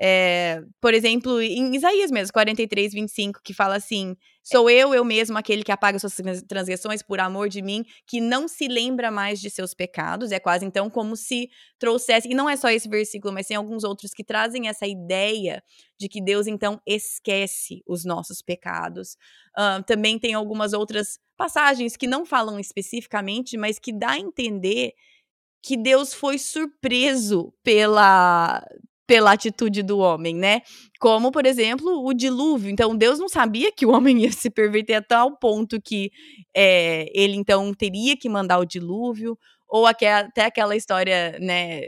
[0.00, 5.38] É, por exemplo, em Isaías mesmo, 43, 25, que fala assim: Sou eu, eu mesmo,
[5.38, 6.14] aquele que apaga suas
[6.48, 10.32] transgressões por amor de mim, que não se lembra mais de seus pecados.
[10.32, 12.28] É quase então como se trouxesse.
[12.28, 15.62] E não é só esse versículo, mas tem alguns outros que trazem essa ideia
[15.98, 19.16] de que Deus então esquece os nossos pecados.
[19.56, 24.92] Uh, também tem algumas outras passagens que não falam especificamente, mas que dá a entender
[25.62, 28.62] que Deus foi surpreso pela
[29.06, 30.62] pela atitude do homem, né?
[30.98, 32.70] Como, por exemplo, o dilúvio.
[32.70, 36.10] Então, Deus não sabia que o homem ia se perverter a tal ponto que
[36.54, 39.38] é, ele, então, teria que mandar o dilúvio.
[39.68, 41.82] Ou até aquela história, né,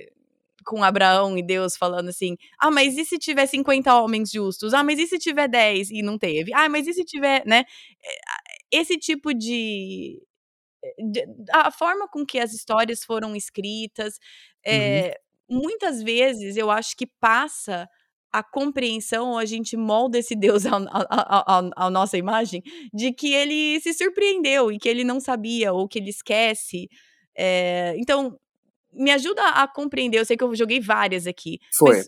[0.64, 4.74] com Abraão e Deus falando assim: ah, mas e se tiver 50 homens justos?
[4.74, 6.52] Ah, mas e se tiver 10 e não teve?
[6.54, 7.64] Ah, mas e se tiver, né?
[8.04, 10.20] Eh, esse tipo de.
[10.98, 14.18] de a forma com que as histórias foram escritas.
[14.64, 17.88] É, uhum muitas vezes eu acho que passa
[18.32, 24.70] a compreensão, a gente molda esse Deus à nossa imagem, de que ele se surpreendeu
[24.70, 26.88] e que ele não sabia, ou que ele esquece.
[27.36, 28.38] É, então,
[28.92, 30.18] me ajuda a compreender.
[30.18, 31.58] Eu sei que eu joguei várias aqui.
[31.78, 32.02] Foi.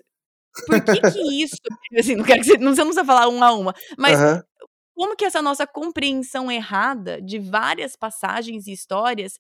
[0.67, 1.57] por que que isso.
[1.99, 4.21] Assim, não quero que você, não, você não precisa falar uma a uma, mas.
[4.21, 4.43] Uhum.
[4.95, 9.35] Como que essa nossa compreensão errada de várias passagens e histórias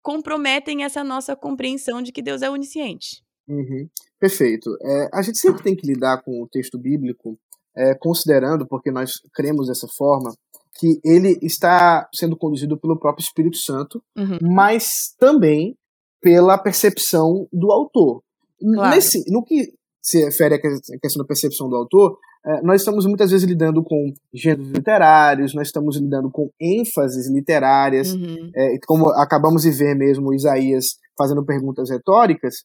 [0.00, 3.20] comprometem essa nossa compreensão de que Deus é onisciente?
[3.50, 3.88] Uhum.
[4.18, 4.70] Perfeito.
[4.82, 7.36] É, a gente sempre tem que lidar com o texto bíblico,
[7.76, 10.32] é, considerando, porque nós cremos dessa forma,
[10.78, 14.38] que ele está sendo conduzido pelo próprio Espírito Santo, uhum.
[14.40, 15.76] mas também
[16.20, 18.22] pela percepção do autor.
[18.60, 18.94] Claro.
[18.94, 23.30] Nesse, no que se refere à questão da percepção do autor, é, nós estamos muitas
[23.30, 28.50] vezes lidando com gêneros literários, nós estamos lidando com ênfases literárias, uhum.
[28.54, 32.64] é, como acabamos de ver mesmo Isaías fazendo perguntas retóricas,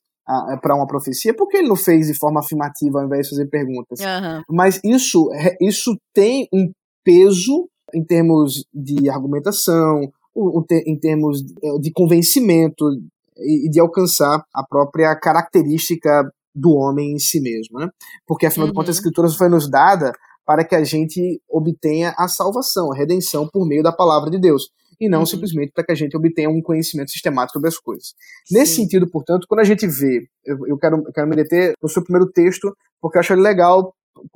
[0.61, 3.45] para uma profecia, por que ele não fez de forma afirmativa ao invés de fazer
[3.47, 3.99] perguntas?
[3.99, 4.43] Uhum.
[4.49, 5.29] Mas isso,
[5.61, 6.71] isso tem um
[7.03, 10.11] peso em termos de argumentação,
[10.85, 11.43] em termos
[11.79, 12.85] de convencimento
[13.37, 17.89] e de alcançar a própria característica do homem em si mesmo, né?
[18.25, 18.71] Porque afinal uhum.
[18.71, 20.13] de contas a escritura foi nos dada
[20.45, 24.69] para que a gente obtenha a salvação, a redenção por meio da palavra de Deus
[24.99, 25.25] e não uhum.
[25.25, 28.13] simplesmente para que a gente obtenha um conhecimento sistemático das coisas.
[28.45, 28.57] Sim.
[28.57, 31.89] Nesse sentido, portanto, quando a gente vê, eu, eu quero, eu quero me deter no
[31.89, 33.93] seu primeiro texto, porque eu acho ele legal,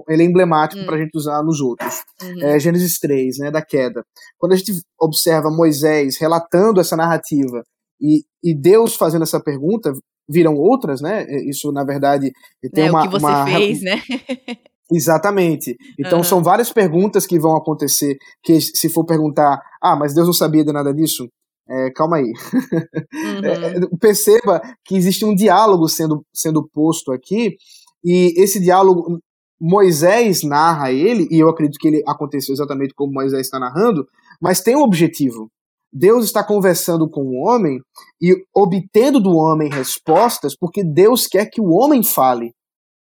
[0.08, 0.86] ele é emblemático uhum.
[0.86, 2.04] para a gente usar nos outros.
[2.22, 2.44] Uhum.
[2.44, 4.04] É, Gênesis 3, né, da queda.
[4.38, 7.64] Quando a gente observa Moisés relatando essa narrativa
[8.02, 9.94] e, e Deus fazendo essa pergunta,
[10.30, 11.26] viram outras, né?
[11.50, 12.32] Isso, na verdade,
[12.72, 13.02] tem é, uma.
[13.02, 13.46] O que você uma...
[13.48, 14.00] fez, né?
[14.92, 15.76] Exatamente.
[16.00, 16.24] Então uhum.
[16.24, 20.66] são várias perguntas que vão acontecer que se for perguntar, ah, mas Deus não sabia
[20.66, 21.28] de nada disso,
[21.70, 22.32] é, calma aí.
[23.12, 23.46] Uhum.
[23.46, 27.56] É, perceba que existe um diálogo sendo, sendo posto aqui
[28.04, 29.20] e esse diálogo
[29.60, 34.08] Moisés narra ele e eu acredito que ele aconteceu exatamente como Moisés está narrando,
[34.42, 35.50] mas tem um objetivo.
[35.92, 37.80] Deus está conversando com o homem
[38.22, 42.54] e obtendo do homem respostas porque Deus quer que o homem fale.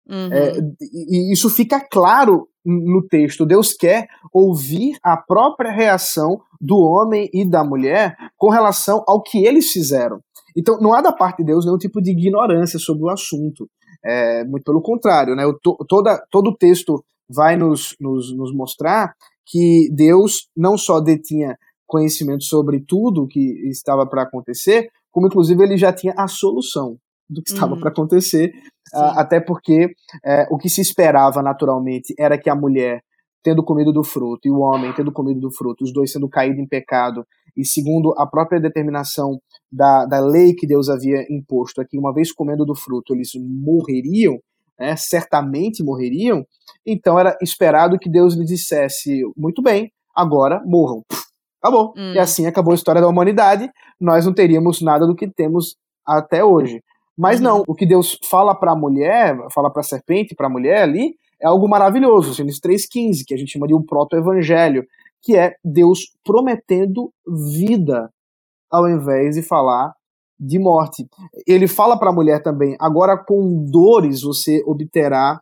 [0.08, 0.32] Uhum.
[0.32, 3.46] É, e isso fica claro no texto.
[3.46, 9.46] Deus quer ouvir a própria reação do homem e da mulher com relação ao que
[9.46, 10.20] eles fizeram.
[10.56, 13.70] Então, não há da parte de Deus nenhum tipo de ignorância sobre o assunto.
[14.04, 15.46] É, muito pelo contrário, né?
[15.46, 15.54] O,
[15.88, 19.14] toda, todo o texto vai nos, nos, nos mostrar
[19.46, 23.40] que Deus não só detinha conhecimento sobre tudo que
[23.70, 26.98] estava para acontecer, como inclusive ele já tinha a solução
[27.30, 27.80] do que estava uhum.
[27.80, 28.54] para acontecer,
[28.94, 33.02] uh, até porque uh, o que se esperava naturalmente era que a mulher
[33.44, 36.60] tendo comido do fruto e o homem tendo comido do fruto, os dois sendo caídos
[36.60, 37.24] em pecado,
[37.56, 39.40] e segundo a própria determinação
[39.72, 44.40] da, da lei que Deus havia imposto, aqui, uma vez comendo do fruto, eles morreriam,
[44.80, 46.44] né, certamente morreriam,
[46.84, 51.04] então era esperado que Deus lhes dissesse: muito bem, agora morram.
[51.62, 51.94] Acabou.
[51.98, 52.14] Hum.
[52.14, 56.44] E assim acabou a história da humanidade, nós não teríamos nada do que temos até
[56.44, 56.82] hoje.
[57.18, 60.50] Mas não, o que Deus fala para a mulher, fala para a serpente, para a
[60.50, 62.34] mulher ali, é algo maravilhoso.
[62.34, 64.86] Gênesis 3,15, que a gente chama de um proto-evangelho,
[65.22, 67.12] que é Deus prometendo
[67.54, 68.12] vida
[68.70, 69.94] ao invés de falar
[70.40, 71.08] de morte.
[71.48, 75.42] Ele fala para a mulher também: agora com dores você obterá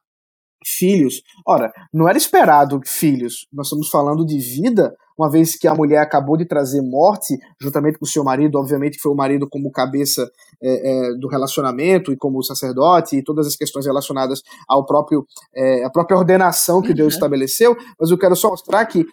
[0.65, 1.21] filhos.
[1.45, 3.47] Ora, não era esperado filhos.
[3.51, 7.97] Nós estamos falando de vida, uma vez que a mulher acabou de trazer morte, juntamente
[7.97, 10.29] com o seu marido, obviamente que foi o marido como cabeça
[10.61, 15.83] é, é, do relacionamento e como sacerdote e todas as questões relacionadas ao próprio é,
[15.83, 17.17] a própria ordenação que Deus uhum.
[17.17, 17.75] estabeleceu.
[17.99, 19.05] Mas eu quero só mostrar que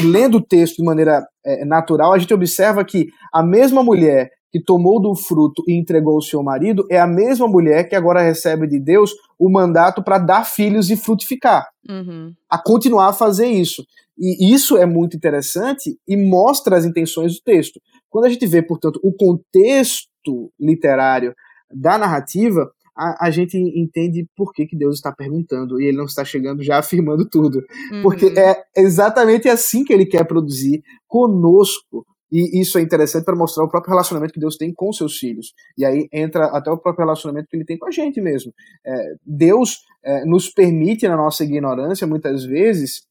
[0.00, 4.64] lendo o texto de maneira é, natural, a gente observa que a mesma mulher que
[4.64, 8.66] tomou do fruto e entregou ao seu marido é a mesma mulher que agora recebe
[8.66, 12.34] de Deus o mandato para dar filhos e frutificar, uhum.
[12.50, 13.84] a continuar a fazer isso.
[14.18, 17.80] E isso é muito interessante e mostra as intenções do texto.
[18.10, 21.34] Quando a gente vê, portanto, o contexto literário
[21.72, 26.06] da narrativa, a, a, gente entende por que, que Deus está perguntando e ele não
[26.06, 27.62] está chegando já afirmando tudo.
[27.92, 28.02] Uhum.
[28.02, 33.64] Porque é exatamente assim que ele quer produzir conosco e isso é interessante para mostrar
[33.64, 35.54] o próprio relacionamento que Deus tem com seus filhos.
[35.76, 38.52] E aí entra até o próprio relacionamento que ele tem com a gente mesmo.
[38.86, 43.02] É, Deus é, nos permite, na nossa ignorância, muitas vezes,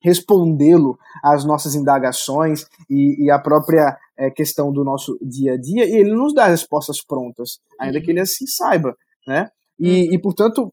[0.00, 5.84] respondê-lo às nossas indagações e, e a própria é, questão do nosso dia a dia,
[5.84, 8.04] e ele nos dá respostas prontas, ainda uhum.
[8.04, 8.94] que ele assim saiba.
[9.26, 9.48] Né?
[9.78, 10.14] E, uhum.
[10.14, 10.72] e, portanto,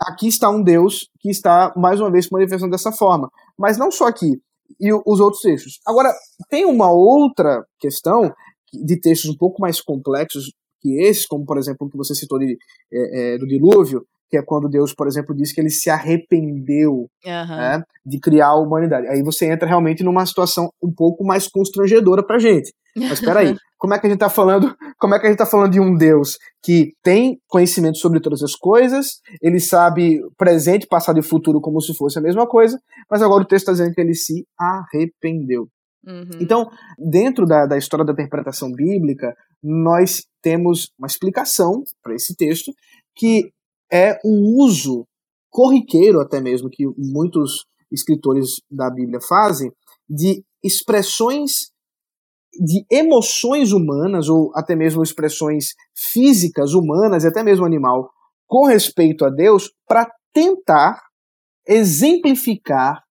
[0.00, 3.30] aqui está um Deus que está, mais uma vez, se manifestando dessa forma.
[3.56, 4.40] Mas não só aqui
[4.80, 5.80] e os outros textos.
[5.86, 6.12] Agora,
[6.50, 8.32] tem uma outra questão
[8.72, 12.38] de textos um pouco mais complexos que esses, como por exemplo o que você citou
[12.38, 12.56] de,
[12.92, 16.92] é, é, do dilúvio, que é quando Deus, por exemplo, diz que ele se arrependeu
[16.92, 17.56] uhum.
[17.56, 19.06] né, de criar a humanidade.
[19.08, 22.72] Aí você entra realmente numa situação um pouco mais constrangedora pra gente.
[22.98, 24.74] Mas espera aí, como é que a gente tá falando?
[24.98, 28.42] Como é que a gente tá falando de um Deus que tem conhecimento sobre todas
[28.42, 32.78] as coisas, ele sabe presente, passado e futuro como se fosse a mesma coisa,
[33.10, 35.68] mas agora o texto está dizendo que ele se arrependeu.
[36.06, 36.38] Uhum.
[36.40, 42.72] Então, dentro da, da história da interpretação bíblica, nós temos uma explicação para esse texto
[43.14, 43.50] que
[43.92, 45.06] é o uso
[45.50, 49.72] corriqueiro, até mesmo, que muitos escritores da Bíblia fazem,
[50.08, 51.70] de expressões
[52.58, 58.10] de emoções humanas, ou até mesmo expressões físicas humanas, e até mesmo animal,
[58.46, 61.00] com respeito a Deus, para tentar
[61.66, 63.02] exemplificar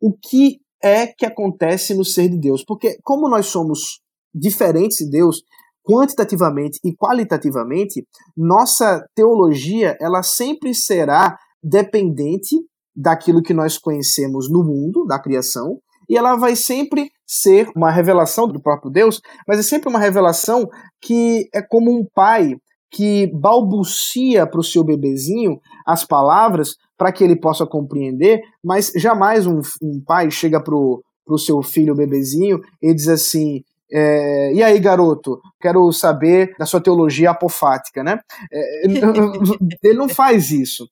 [0.00, 2.64] o que é que acontece no ser de Deus.
[2.64, 4.00] Porque, como nós somos
[4.34, 5.42] diferentes de Deus,
[5.82, 12.56] quantitativamente e qualitativamente, nossa teologia ela sempre será dependente
[12.96, 15.78] daquilo que nós conhecemos no mundo, da criação,
[16.08, 20.68] e ela vai sempre ser uma revelação do próprio Deus, mas é sempre uma revelação
[21.00, 22.54] que é como um pai
[22.90, 29.46] que balbucia para o seu bebezinho as palavras para que ele possa compreender, mas jamais
[29.46, 33.62] um, um pai chega para o seu filho bebezinho e diz assim:
[33.92, 38.18] é, e aí, garoto, quero saber da sua teologia apofática, né?
[38.52, 38.86] É,
[39.82, 40.88] ele não faz isso.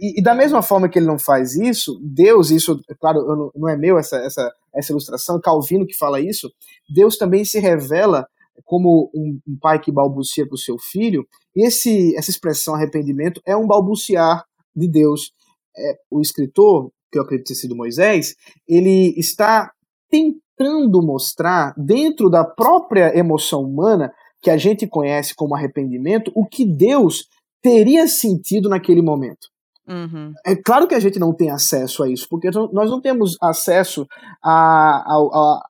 [0.00, 3.76] E, e, da mesma forma que ele não faz isso, Deus, isso, claro, não é
[3.76, 6.50] meu essa, essa, essa ilustração, Calvino que fala isso,
[6.88, 8.26] Deus também se revela
[8.64, 13.40] como um, um pai que balbucia para o seu filho, e esse, essa expressão arrependimento
[13.46, 14.44] é um balbuciar
[14.74, 15.32] de Deus.
[15.76, 18.34] É, o escritor, que eu acredito ter sido Moisés,
[18.68, 19.70] ele está
[20.10, 26.64] tentando mostrar, dentro da própria emoção humana, que a gente conhece como arrependimento, o que
[26.64, 27.26] Deus
[27.62, 29.51] teria sentido naquele momento.
[29.88, 30.32] Uhum.
[30.46, 34.06] É claro que a gente não tem acesso a isso, porque nós não temos acesso
[34.42, 35.62] a, ao, ao,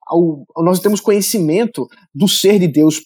[0.54, 3.00] ao nós temos conhecimento do ser de Deus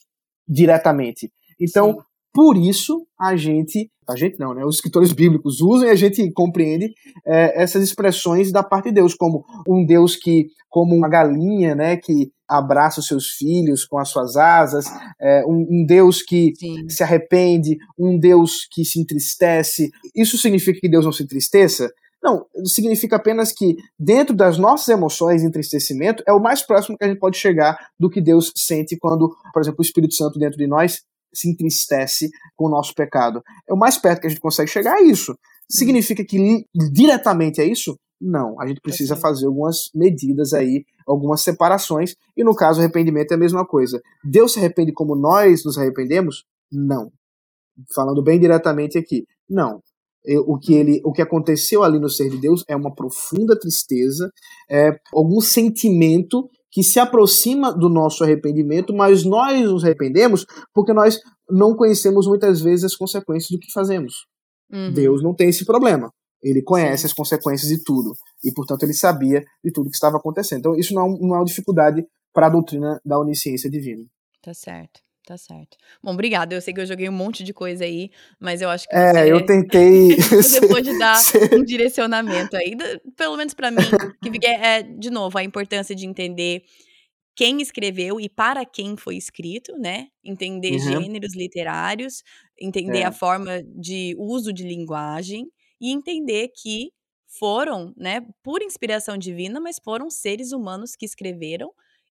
[0.48, 1.30] diretamente.
[1.60, 1.98] Então, Sim.
[2.36, 4.62] Por isso a gente, a gente não, né?
[4.62, 6.92] Os escritores bíblicos usam e a gente compreende
[7.26, 11.96] é, essas expressões da parte de Deus como um Deus que, como uma galinha, né?
[11.96, 14.84] Que abraça os seus filhos com as suas asas,
[15.18, 16.86] é, um, um, Deus que Sim.
[16.90, 19.90] se arrepende, um Deus que se entristece.
[20.14, 21.90] Isso significa que Deus não se entristeça?
[22.22, 27.08] Não, significa apenas que dentro das nossas emoções, entristecimento é o mais próximo que a
[27.08, 30.66] gente pode chegar do que Deus sente quando, por exemplo, o Espírito Santo dentro de
[30.66, 31.00] nós
[31.38, 33.42] se entristece com o nosso pecado.
[33.68, 35.36] É o mais perto que a gente consegue chegar a isso.
[35.68, 37.98] Significa que diretamente é isso?
[38.20, 43.34] Não, a gente precisa fazer algumas medidas aí, algumas separações, e no caso, arrependimento é
[43.34, 44.00] a mesma coisa.
[44.24, 46.44] Deus se arrepende como nós nos arrependemos?
[46.72, 47.12] Não.
[47.94, 49.82] Falando bem diretamente aqui, não.
[50.46, 54.32] O que, ele, o que aconteceu ali no ser de Deus é uma profunda tristeza,
[54.68, 61.18] é algum sentimento que se aproxima do nosso arrependimento, mas nós nos arrependemos porque nós
[61.48, 64.26] não conhecemos muitas vezes as consequências do que fazemos.
[64.70, 64.92] Uhum.
[64.92, 66.12] Deus não tem esse problema.
[66.42, 68.12] Ele conhece as consequências de tudo.
[68.44, 70.58] E, portanto, ele sabia de tudo que estava acontecendo.
[70.58, 74.04] Então, isso não, é não é uma dificuldade para a doutrina da onisciência divina.
[74.42, 75.00] Tá certo.
[75.26, 75.76] Tá certo.
[76.00, 76.54] Bom, obrigada.
[76.54, 79.12] Eu sei que eu joguei um monte de coisa aí, mas eu acho que é,
[79.12, 80.14] você, eu tentei.
[80.22, 81.20] você pode dar
[81.52, 82.76] um direcionamento aí,
[83.16, 83.82] pelo menos para mim,
[84.22, 86.62] que é, de novo, a importância de entender
[87.34, 90.06] quem escreveu e para quem foi escrito, né?
[90.24, 91.02] Entender uhum.
[91.02, 92.22] gêneros literários,
[92.56, 93.06] entender é.
[93.06, 95.50] a forma de uso de linguagem
[95.80, 96.92] e entender que
[97.26, 101.72] foram, né, por inspiração divina, mas foram seres humanos que escreveram.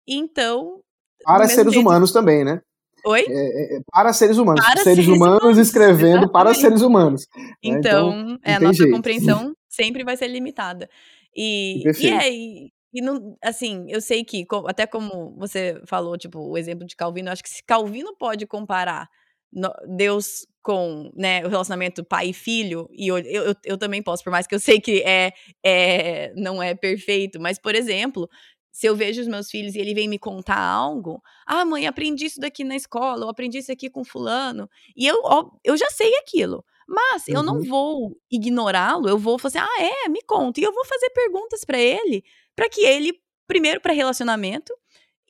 [0.08, 0.80] Então.
[1.22, 1.86] Para seres jeito...
[1.86, 2.62] humanos também, né?
[3.04, 3.24] Oi?
[3.28, 4.64] É, é, é para seres humanos.
[4.64, 6.32] Para seres, seres humanos, humanos, escrevendo exatamente.
[6.32, 7.26] para seres humanos.
[7.36, 7.52] Né?
[7.62, 8.92] Então, então é, a nossa jeito.
[8.92, 10.88] compreensão sempre vai ser limitada.
[11.34, 16.38] E, e é, e, e não, assim, eu sei que, até como você falou, tipo,
[16.38, 19.08] o exemplo de Calvino, acho que se Calvino pode comparar
[19.96, 24.30] Deus com né, o relacionamento pai e filho, e eu, eu, eu, também posso, por
[24.30, 25.32] mais que eu sei que é,
[25.64, 28.28] é não é perfeito, mas, por exemplo,
[28.72, 32.24] se eu vejo os meus filhos e ele vem me contar algo, ah, mãe, aprendi
[32.24, 35.22] isso daqui na escola, eu aprendi isso aqui com fulano, e eu,
[35.62, 36.64] eu já sei aquilo.
[36.88, 37.34] Mas uhum.
[37.34, 37.64] eu não uhum.
[37.64, 40.60] vou ignorá-lo, eu vou fazer, ah, é, me conta.
[40.60, 42.24] E eu vou fazer perguntas para ele,
[42.56, 43.12] para que ele,
[43.46, 44.74] primeiro, para relacionamento,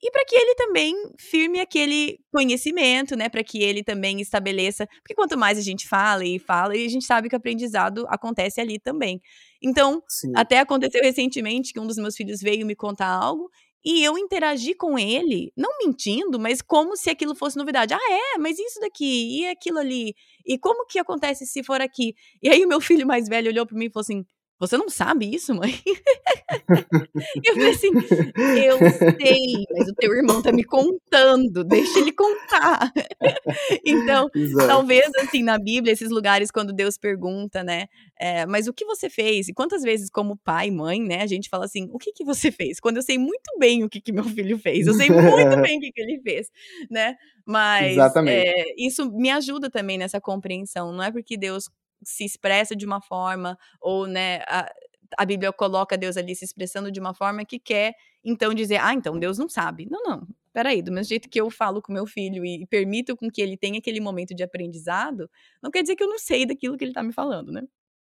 [0.02, 5.14] e para que ele também firme aquele conhecimento, né, para que ele também estabeleça, porque
[5.14, 8.60] quanto mais a gente fala e fala, e a gente sabe que o aprendizado acontece
[8.60, 9.22] ali também.
[9.62, 10.32] Então, Sim.
[10.34, 13.50] até aconteceu recentemente que um dos meus filhos veio me contar algo
[13.84, 17.92] e eu interagi com ele, não mentindo, mas como se aquilo fosse novidade.
[17.92, 20.14] Ah, é, mas isso daqui e aquilo ali.
[20.46, 22.14] E como que acontece se for aqui?
[22.40, 24.24] E aí o meu filho mais velho olhou para mim e falou assim:
[24.62, 25.74] você não sabe isso, mãe?
[27.44, 28.78] eu falei assim, eu
[29.18, 32.92] sei, mas o teu irmão tá me contando, deixa ele contar.
[33.84, 34.68] então, Exato.
[34.68, 37.86] talvez assim, na Bíblia, esses lugares quando Deus pergunta, né,
[38.16, 39.48] é, mas o que você fez?
[39.48, 42.52] E quantas vezes como pai, mãe, né, a gente fala assim, o que que você
[42.52, 42.78] fez?
[42.78, 45.78] Quando eu sei muito bem o que que meu filho fez, eu sei muito bem
[45.78, 46.52] o que que ele fez,
[46.88, 47.16] né?
[47.44, 47.98] Mas
[48.28, 51.68] é, isso me ajuda também nessa compreensão, não é porque Deus
[52.04, 54.70] se expressa de uma forma, ou, né, a,
[55.18, 57.94] a Bíblia coloca Deus ali se expressando de uma forma que quer,
[58.24, 59.86] então, dizer, ah, então Deus não sabe.
[59.90, 60.26] Não, não.
[60.52, 63.40] Peraí, do mesmo jeito que eu falo com meu filho e, e permito com que
[63.40, 65.28] ele tenha aquele momento de aprendizado,
[65.62, 67.62] não quer dizer que eu não sei daquilo que ele está me falando, né?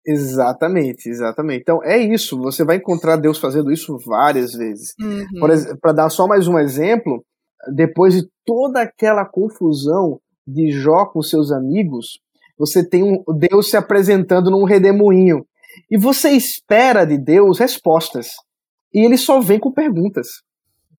[0.07, 1.62] Exatamente, exatamente.
[1.62, 2.37] Então é isso.
[2.39, 4.95] Você vai encontrar Deus fazendo isso várias vezes.
[5.01, 5.78] Uhum.
[5.80, 7.24] Para dar só mais um exemplo,
[7.74, 12.20] depois de toda aquela confusão de Jó com seus amigos,
[12.59, 15.45] você tem um Deus se apresentando num redemoinho.
[15.91, 18.29] E você espera de Deus respostas.
[18.93, 20.29] E ele só vem com perguntas.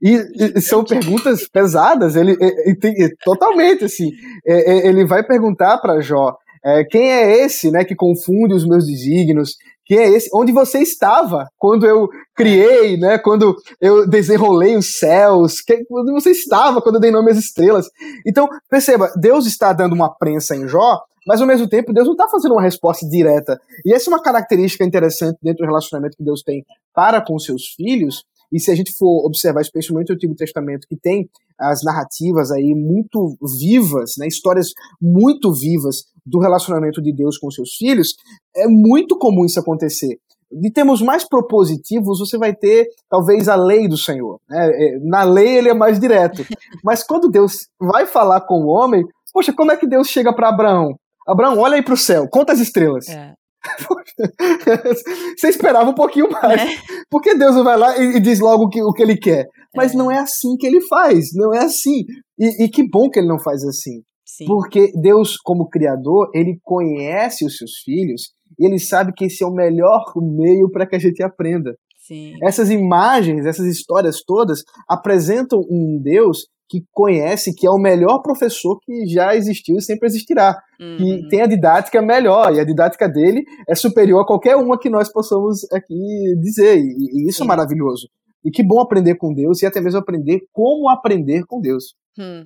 [0.02, 0.18] E,
[0.58, 4.12] e são perguntas pesadas, ele, ele, totalmente assim.
[4.46, 9.56] Ele vai perguntar para Jó: é, quem é esse né, que confunde os meus desígnios?
[9.86, 10.30] Quem é esse?
[10.34, 13.18] Onde você estava quando eu criei, né?
[13.20, 15.62] Quando eu desenrolei os céus?
[15.62, 17.88] Quem, onde você estava quando eu dei nome às estrelas?
[18.26, 22.14] Então, perceba, Deus está dando uma prensa em Jó, mas ao mesmo tempo Deus não
[22.14, 23.60] está fazendo uma resposta direta.
[23.86, 27.68] E essa é uma característica interessante dentro do relacionamento que Deus tem para com seus
[27.76, 28.24] filhos.
[28.52, 31.30] E se a gente for observar, especialmente o Antigo Testamento, que tem
[31.60, 34.72] as narrativas aí muito vivas, né, histórias
[35.02, 38.16] muito vivas do relacionamento de Deus com seus filhos,
[38.56, 40.18] é muito comum isso acontecer.
[40.52, 44.40] De termos mais propositivos, você vai ter talvez a lei do Senhor.
[44.50, 44.70] Né?
[44.74, 46.46] É, na lei ele é mais direto.
[46.84, 50.50] Mas quando Deus vai falar com o homem, poxa, como é que Deus chega para
[50.50, 50.96] Abraão?
[51.28, 53.10] Abraão, olha aí para o céu, conta as estrelas.
[53.10, 53.34] É.
[55.38, 56.62] Você esperava um pouquinho mais.
[56.62, 56.68] É.
[57.10, 59.48] Porque Deus vai lá e, e diz logo o que, o que ele quer.
[59.76, 59.98] Mas é.
[59.98, 62.06] não é assim que ele faz, não é assim.
[62.40, 64.02] E, e que bom que ele não faz assim.
[64.26, 64.46] Sim.
[64.46, 69.48] Porque Deus, como Criador, ele conhece os seus filhos e ele sabe que esse é
[69.48, 71.76] o melhor meio para que a gente aprenda.
[72.06, 72.34] Sim.
[72.44, 78.80] Essas imagens, essas histórias todas apresentam um Deus que conhece, que é o melhor professor
[78.80, 80.56] que já existiu e sempre existirá.
[80.80, 80.98] Uhum.
[80.98, 84.90] Que tem a didática melhor, e a didática dele é superior a qualquer uma que
[84.90, 86.78] nós possamos aqui dizer.
[86.78, 87.44] E, e isso é Sim.
[87.44, 88.08] é maravilhoso.
[88.44, 91.96] E que bom aprender com Deus e até mesmo aprender como aprender com Deus.
[92.20, 92.46] Hum.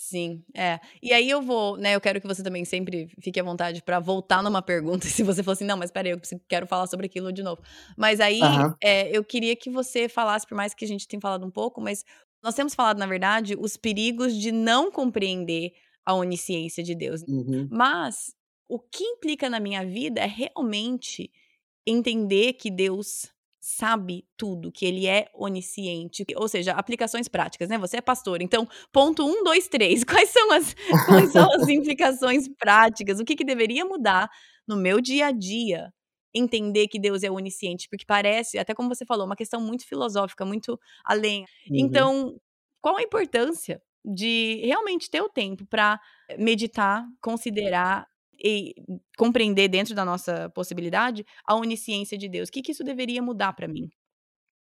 [0.00, 0.78] Sim, é.
[1.02, 1.96] E aí eu vou, né?
[1.96, 5.04] Eu quero que você também sempre fique à vontade para voltar numa pergunta.
[5.10, 7.60] Se você fosse, assim, não, mas peraí, eu quero falar sobre aquilo de novo.
[7.96, 8.72] Mas aí uhum.
[8.80, 11.80] é, eu queria que você falasse, por mais que a gente tenha falado um pouco,
[11.80, 12.04] mas
[12.40, 15.72] nós temos falado, na verdade, os perigos de não compreender
[16.06, 17.22] a onisciência de Deus.
[17.22, 17.66] Uhum.
[17.68, 18.32] Mas
[18.68, 21.28] o que implica na minha vida é realmente
[21.84, 23.32] entender que Deus
[23.70, 26.24] sabe tudo, que ele é onisciente.
[26.36, 27.76] Ou seja, aplicações práticas, né?
[27.76, 28.40] Você é pastor.
[28.40, 30.02] Então, ponto um, dois, três.
[30.08, 30.74] Quais são as,
[31.06, 33.20] quais são as implicações práticas?
[33.20, 34.30] O que, que deveria mudar
[34.66, 35.92] no meu dia a dia?
[36.34, 40.46] Entender que Deus é onisciente, porque parece, até como você falou, uma questão muito filosófica,
[40.46, 41.40] muito além.
[41.68, 41.76] Uhum.
[41.76, 42.40] Então,
[42.80, 46.00] qual a importância de realmente ter o tempo para
[46.38, 48.06] meditar, considerar
[48.42, 48.74] e
[49.16, 52.48] compreender dentro da nossa possibilidade a onisciência de Deus.
[52.48, 53.88] O que, que isso deveria mudar para mim?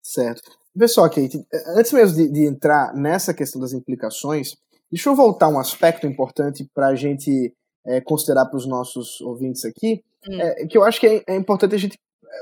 [0.02, 0.42] Certo.
[0.78, 1.44] Pessoal, Kate,
[1.76, 4.54] antes mesmo de, de, entrar nessa questão das implicações,
[4.90, 7.52] deixa eu voltar um aspecto importante para a gente
[7.86, 10.40] é, considerar para os nossos ouvintes aqui, hum.
[10.40, 11.98] é, que eu acho que é, é importante a gente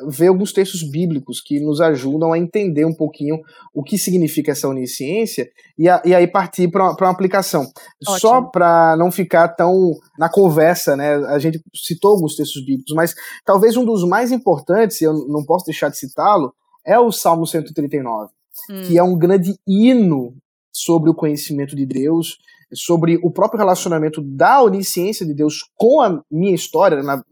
[0.09, 3.41] ver alguns textos bíblicos que nos ajudam a entender um pouquinho
[3.73, 7.63] o que significa essa onisciência e, a, e aí partir para uma, uma, aplicação.
[7.63, 8.19] Ótimo.
[8.19, 11.15] Só para não ficar tão na conversa, né?
[11.27, 13.15] A gente citou alguns textos bíblicos, mas
[13.45, 16.53] talvez um dos mais importantes, eu não posso deixar de citá-lo,
[16.85, 18.31] é o Salmo 139,
[18.71, 18.83] hum.
[18.83, 20.35] que é um grande hino
[20.73, 22.39] sobre o conhecimento de Deus,
[22.73, 27.23] sobre o próprio relacionamento da onisciência de Deus com a minha história, na,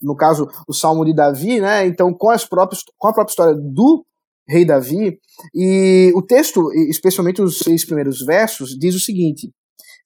[0.00, 1.86] no caso, o Salmo de Davi, né?
[1.86, 4.04] Então, com, as próprias, com a própria história do
[4.46, 5.18] rei Davi,
[5.54, 9.50] e o texto, especialmente os seis primeiros versos, diz o seguinte: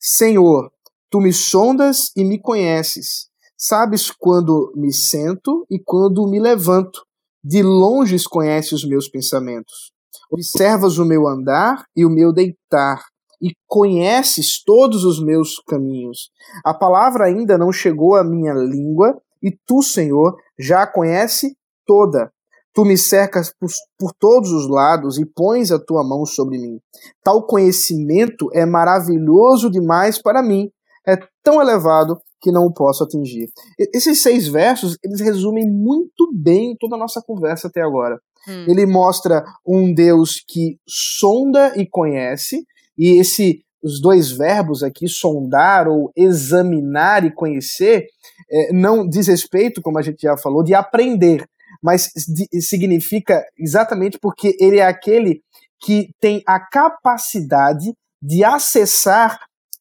[0.00, 0.70] Senhor,
[1.10, 7.00] tu me sondas e me conheces, sabes quando me sento e quando me levanto,
[7.42, 9.92] de longe conheces os meus pensamentos.
[10.30, 13.00] Observas o meu andar e o meu deitar,
[13.40, 16.30] e conheces todos os meus caminhos.
[16.64, 22.32] A palavra ainda não chegou à minha língua, e tu, Senhor, já a conhece toda.
[22.74, 26.80] Tu me cercas por, por, todos os lados e pões a tua mão sobre mim.
[27.22, 30.68] Tal conhecimento é maravilhoso demais para mim,
[31.06, 33.48] é tão elevado que não o posso atingir.
[33.94, 38.20] Esses seis versos, eles resumem muito bem toda a nossa conversa até agora.
[38.48, 38.66] Hum.
[38.68, 42.66] Ele mostra um Deus que sonda e conhece,
[42.98, 48.06] e esse os dois verbos aqui, sondar ou examinar e conhecer,
[48.50, 51.44] é, não diz respeito, como a gente já falou, de aprender,
[51.82, 55.40] mas de, significa exatamente porque ele é aquele
[55.80, 57.92] que tem a capacidade
[58.22, 59.38] de acessar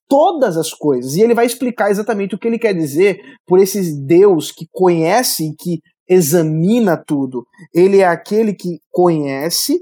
[0.07, 1.15] todas as coisas.
[1.15, 5.49] E ele vai explicar exatamente o que ele quer dizer por esse Deus que conhece
[5.49, 7.45] e que examina tudo.
[7.73, 9.81] Ele é aquele que conhece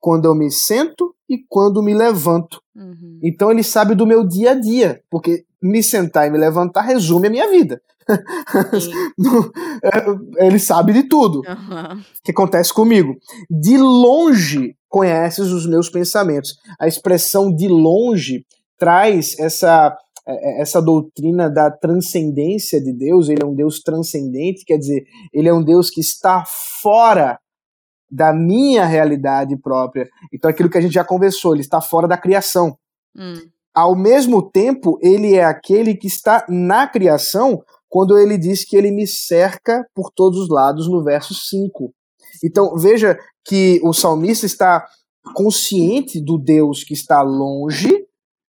[0.00, 2.60] quando eu me sento e quando me levanto.
[2.74, 3.18] Uhum.
[3.22, 7.26] Então ele sabe do meu dia a dia, porque me sentar e me levantar resume
[7.26, 7.80] a minha vida.
[10.38, 12.02] ele sabe de tudo uhum.
[12.24, 13.14] que acontece comigo.
[13.50, 16.54] De longe conheces os meus pensamentos.
[16.80, 18.46] A expressão de longe
[18.78, 19.94] traz essa
[20.28, 25.06] é, é, essa doutrina da transcendência de Deus, ele é um Deus transcendente, quer dizer,
[25.32, 27.40] ele é um Deus que está fora
[28.10, 30.06] da minha realidade própria.
[30.32, 32.76] Então, aquilo que a gente já conversou, ele está fora da criação.
[33.16, 33.48] Hum.
[33.78, 38.90] Ao mesmo tempo, ele é aquele que está na criação quando ele diz que ele
[38.90, 41.94] me cerca por todos os lados no verso 5.
[42.44, 43.16] Então, veja
[43.46, 44.84] que o salmista está
[45.32, 48.04] consciente do Deus que está longe,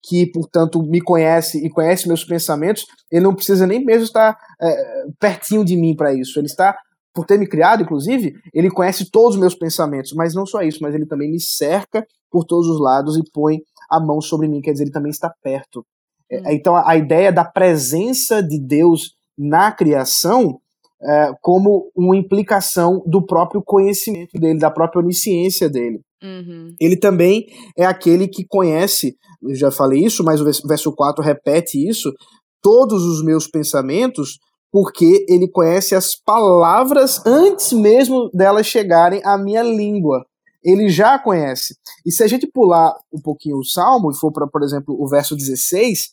[0.04, 5.06] que, portanto, me conhece e conhece meus pensamentos, ele não precisa nem mesmo estar é,
[5.18, 6.38] pertinho de mim para isso.
[6.38, 6.78] Ele está,
[7.12, 10.78] por ter me criado, inclusive, ele conhece todos os meus pensamentos, mas não só isso,
[10.80, 13.58] mas ele também me cerca por todos os lados e põe
[13.90, 15.84] a mão sobre mim, quer dizer, ele também está perto.
[16.30, 16.44] É, hum.
[16.48, 20.60] Então, a, a, ideia da presença de Deus na criação
[21.00, 26.00] é, como uma implicação do próprio conhecimento dele, da própria onisciência dele.
[26.22, 26.74] Uhum.
[26.80, 31.78] Ele também é aquele que conhece, eu já falei isso, mas o verso 4 repete
[31.78, 32.12] isso,
[32.60, 34.38] todos os meus pensamentos,
[34.72, 40.26] porque ele conhece as palavras antes mesmo delas chegarem à minha língua.
[40.68, 41.76] Ele já conhece.
[42.04, 45.08] E se a gente pular um pouquinho o salmo e for para, por exemplo, o
[45.08, 46.10] verso 16,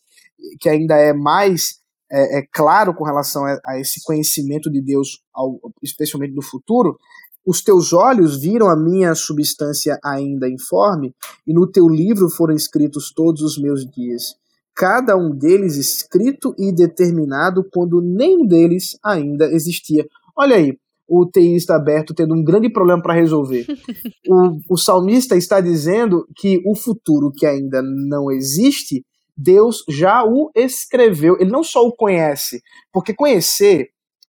[0.60, 1.80] que ainda é mais
[2.12, 6.98] é, é claro com relação a, a, esse conhecimento de Deus, ao, especialmente do futuro,
[7.46, 11.14] os teus olhos viram a minha substância ainda informe,
[11.46, 14.36] e no teu livro foram escritos todos os meus dias,
[14.76, 20.06] cada um deles escrito e determinado quando nenhum deles ainda existia.
[20.36, 20.78] Olha aí,
[21.08, 23.66] o teísta aberto tendo um grande problema para resolver.
[24.28, 29.04] o, o salmista está dizendo que o futuro que ainda não existe,
[29.38, 31.38] Deus já o escreveu.
[31.40, 33.90] Ele não só o conhece, porque conhecer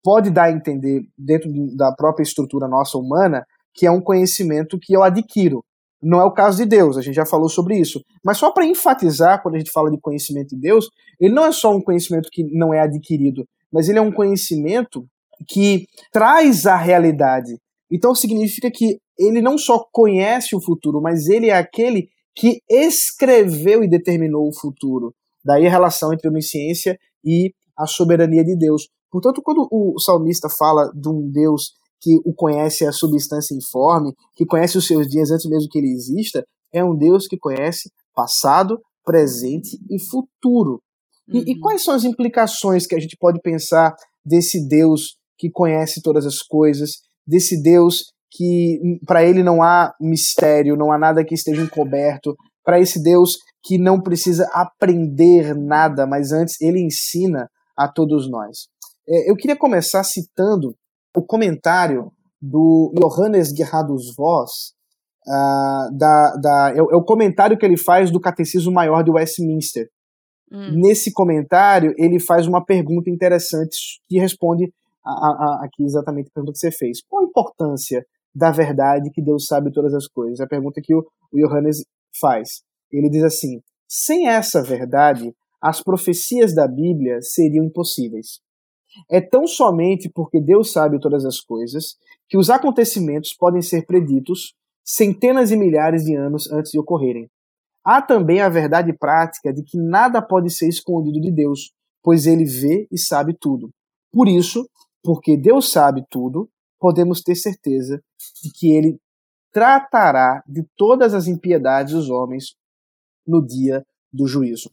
[0.03, 4.93] pode dar a entender, dentro da própria estrutura nossa humana, que é um conhecimento que
[4.93, 5.63] eu adquiro.
[6.01, 8.01] Não é o caso de Deus, a gente já falou sobre isso.
[8.23, 10.89] Mas só para enfatizar, quando a gente fala de conhecimento de Deus,
[11.19, 15.05] ele não é só um conhecimento que não é adquirido, mas ele é um conhecimento
[15.47, 17.57] que traz a realidade.
[17.91, 23.83] Então significa que ele não só conhece o futuro, mas ele é aquele que escreveu
[23.83, 25.13] e determinou o futuro.
[25.43, 28.87] Daí a relação entre a onisciência e a soberania de Deus.
[29.11, 34.45] Portanto, quando o salmista fala de um Deus que o conhece a substância informe, que
[34.45, 38.79] conhece os seus dias antes mesmo que ele exista, é um Deus que conhece passado,
[39.03, 40.81] presente e futuro.
[41.27, 41.43] E, uhum.
[41.47, 46.25] e quais são as implicações que a gente pode pensar desse Deus que conhece todas
[46.25, 51.63] as coisas, desse Deus que para ele não há mistério, não há nada que esteja
[51.63, 58.29] encoberto, para esse Deus que não precisa aprender nada, mas antes ele ensina a todos
[58.29, 58.67] nós.
[59.07, 60.75] É, eu queria começar citando
[61.15, 64.73] o comentário do Johannes Gerhardus Voss,
[65.27, 69.87] uh, da, da, é, é, o comentário que ele faz do Catecismo Maior de Westminster.
[70.51, 70.79] Hum.
[70.79, 74.71] Nesse comentário, ele faz uma pergunta interessante que responde
[75.09, 77.01] a, a, aqui exatamente a pergunta que você fez.
[77.07, 80.39] Qual a importância da verdade que Deus sabe todas as coisas?
[80.39, 81.83] É a pergunta que o, o Johannes
[82.19, 82.61] faz.
[82.91, 88.39] Ele diz assim: sem essa verdade, as profecias da Bíblia seriam impossíveis.
[89.09, 91.97] É tão somente porque Deus sabe todas as coisas
[92.27, 94.53] que os acontecimentos podem ser preditos
[94.83, 97.29] centenas e milhares de anos antes de ocorrerem.
[97.85, 101.71] Há também a verdade prática de que nada pode ser escondido de Deus,
[102.03, 103.69] pois ele vê e sabe tudo.
[104.11, 104.67] Por isso,
[105.03, 108.01] porque Deus sabe tudo, podemos ter certeza
[108.43, 108.99] de que ele
[109.51, 112.55] tratará de todas as impiedades dos homens
[113.25, 114.71] no dia do juízo.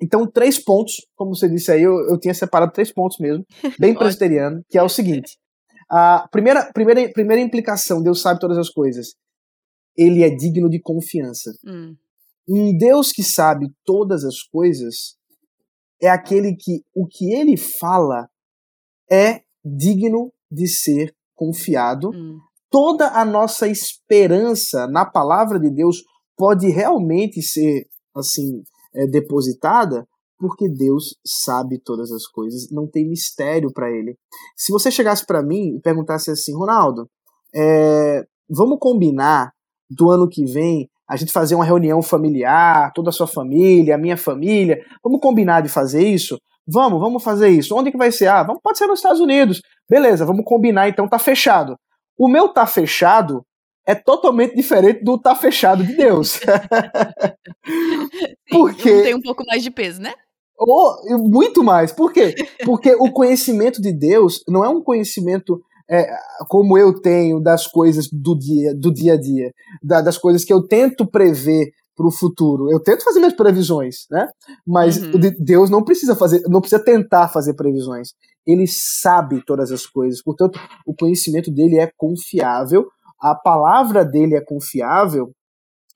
[0.00, 3.46] Então, três pontos, como você disse aí, eu, eu tinha separado três pontos mesmo,
[3.78, 5.38] bem presbiteriano, que é o seguinte.
[5.88, 9.14] A primeira, primeira, primeira implicação, Deus sabe todas as coisas.
[9.96, 11.52] Ele é digno de confiança.
[11.64, 11.96] Hum.
[12.48, 15.16] Um Deus que sabe todas as coisas
[16.00, 18.28] é aquele que o que ele fala
[19.10, 22.10] é digno de ser confiado.
[22.10, 22.38] Hum.
[22.70, 26.02] Toda a nossa esperança na palavra de Deus
[26.36, 28.62] pode realmente ser assim
[28.94, 30.06] é, depositada
[30.38, 34.16] porque Deus sabe todas as coisas, não tem mistério para ele.
[34.56, 37.08] Se você chegasse para mim e perguntasse assim, Ronaldo,
[37.54, 39.52] é, vamos combinar
[39.88, 43.98] do ano que vem a gente fazer uma reunião familiar, toda a sua família, a
[43.98, 46.38] minha família, vamos combinar de fazer isso?
[46.66, 47.76] Vamos, vamos fazer isso.
[47.76, 48.26] Onde que vai ser?
[48.26, 49.62] Ah, vamos, pode ser nos Estados Unidos.
[49.88, 51.76] Beleza, vamos combinar, então tá fechado.
[52.18, 53.44] O meu tá fechado
[53.86, 56.40] é totalmente diferente do tá fechado de Deus.
[58.50, 60.12] Porque tem um pouco mais de peso, né?
[60.58, 61.92] Ou muito mais.
[61.92, 62.34] Por quê?
[62.64, 66.08] Porque o conhecimento de Deus não é um conhecimento é,
[66.48, 69.52] como eu tenho das coisas do dia, do dia a dia,
[69.82, 72.70] da, das coisas que eu tento prever para o futuro.
[72.70, 74.28] Eu tento fazer minhas previsões, né?
[74.66, 75.12] Mas uhum.
[75.38, 78.10] Deus não precisa fazer, não precisa tentar fazer previsões.
[78.46, 80.22] Ele sabe todas as coisas.
[80.22, 82.86] Portanto, o conhecimento dele é confiável,
[83.20, 85.32] a palavra dele é confiável.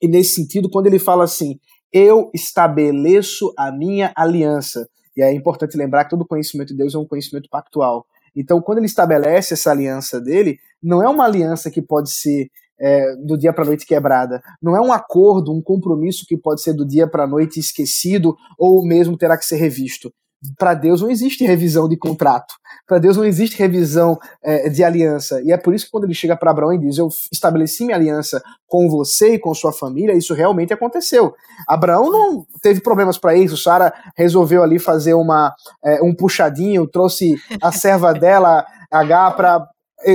[0.01, 1.61] E nesse sentido, quando ele fala assim,
[1.92, 4.88] eu estabeleço a minha aliança.
[5.14, 8.07] E é importante lembrar que todo conhecimento de Deus é um conhecimento pactual.
[8.34, 12.48] Então, quando ele estabelece essa aliança dele, não é uma aliança que pode ser
[12.81, 14.41] é, do dia para noite quebrada.
[14.62, 18.85] Não é um acordo, um compromisso que pode ser do dia para noite esquecido ou
[18.85, 20.11] mesmo terá que ser revisto.
[20.57, 22.55] Para Deus não existe revisão de contrato.
[22.87, 25.43] Para Deus não existe revisão é, de aliança.
[25.43, 27.97] E é por isso que quando ele chega para Abraão e diz: Eu estabeleci minha
[27.97, 31.35] aliança com você e com sua família, isso realmente aconteceu.
[31.68, 33.55] Abraão não teve problemas para isso.
[33.55, 35.55] Sara resolveu ali fazer uma,
[35.85, 39.68] é, um puxadinho, trouxe a serva dela, H, para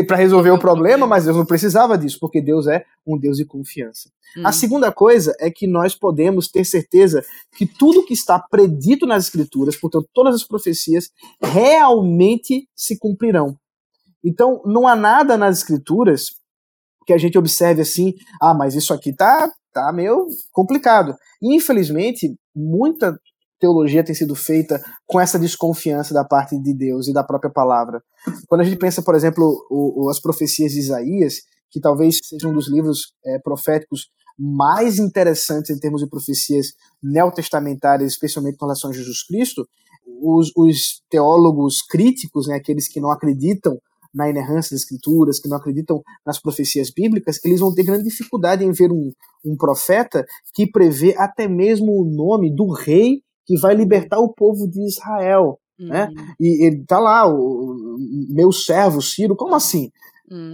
[0.08, 3.46] para resolver o problema, mas Deus não precisava disso, porque Deus é um Deus de
[3.46, 4.10] confiança.
[4.38, 4.42] Hum.
[4.46, 7.24] A segunda coisa é que nós podemos ter certeza
[7.56, 11.12] que tudo que está predito nas Escrituras, portanto, todas as profecias,
[11.42, 13.58] realmente se cumprirão.
[14.24, 16.32] Então, não há nada nas Escrituras
[17.06, 21.16] que a gente observe assim, ah, mas isso aqui tá, tá meio complicado.
[21.42, 23.20] infelizmente, muita
[23.60, 28.02] teologia tem sido feita com essa desconfiança da parte de Deus e da própria palavra.
[28.48, 31.36] Quando a gente pensa, por exemplo, o, o, as profecias de Isaías,
[31.70, 36.68] que talvez seja um dos livros é, proféticos mais interessantes em termos de profecias
[37.02, 39.68] neotestamentárias, especialmente com relação a Jesus Cristo,
[40.22, 43.80] os, os teólogos críticos, né, aqueles que não acreditam
[44.14, 48.64] na inerrância das escrituras, que não acreditam nas profecias bíblicas, eles vão ter grande dificuldade
[48.64, 49.12] em ver um,
[49.44, 54.68] um profeta que prevê até mesmo o nome do rei que vai libertar o povo
[54.68, 55.60] de Israel.
[55.80, 55.88] Uhum.
[55.88, 56.10] Né?
[56.40, 57.98] E ele tá lá, o,
[58.30, 59.92] meu servo Ciro, como assim?
[60.30, 60.54] Uhum.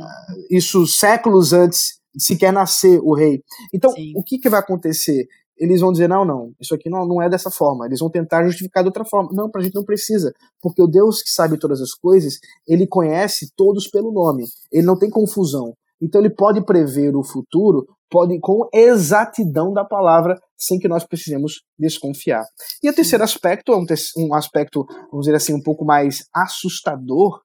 [0.49, 3.41] Isso séculos antes de sequer nascer o rei.
[3.73, 4.13] Então, Sim.
[4.15, 5.27] o que, que vai acontecer?
[5.57, 7.85] Eles vão dizer, não, não, isso aqui não, não é dessa forma.
[7.85, 9.29] Eles vão tentar justificar de outra forma.
[9.31, 10.33] Não, pra gente não precisa.
[10.59, 14.43] Porque o Deus que sabe todas as coisas, ele conhece todos pelo nome.
[14.71, 15.75] Ele não tem confusão.
[16.01, 21.63] Então ele pode prever o futuro pode com exatidão da palavra, sem que nós precisemos
[21.79, 22.43] desconfiar.
[22.83, 23.85] E o terceiro aspecto, um,
[24.17, 27.41] um aspecto, vamos dizer assim, um pouco mais assustador,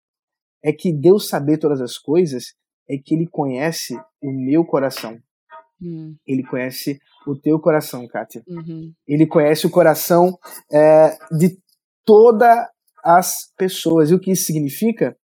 [0.62, 2.46] é que Deus saber todas as coisas
[2.90, 5.16] é que Ele conhece o meu coração.
[5.80, 6.16] Hum.
[6.26, 8.42] Ele conhece o teu coração, Kátia.
[8.46, 8.92] Uhum.
[9.06, 10.36] Ele conhece o coração
[10.72, 11.58] é, de
[12.04, 12.66] todas
[13.04, 14.10] as pessoas.
[14.10, 15.16] E o que isso significa?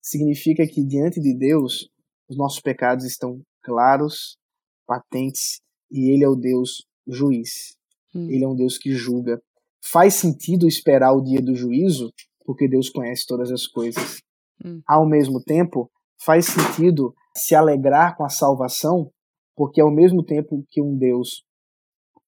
[0.00, 1.88] Significa que diante de Deus,
[2.32, 4.38] os nossos pecados estão claros
[4.86, 5.60] patentes
[5.90, 7.76] e ele é o Deus juiz.
[8.14, 8.28] Hum.
[8.30, 9.40] Ele é um Deus que julga.
[9.84, 12.10] Faz sentido esperar o dia do juízo,
[12.44, 14.22] porque Deus conhece todas as coisas.
[14.64, 14.80] Hum.
[14.86, 15.90] Ao mesmo tempo,
[16.24, 19.10] faz sentido se alegrar com a salvação,
[19.54, 21.44] porque ao mesmo tempo que um Deus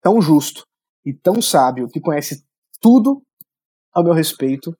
[0.02, 0.66] tão justo
[1.04, 2.44] e tão sábio, que conhece
[2.80, 3.22] tudo
[3.92, 4.76] ao meu respeito,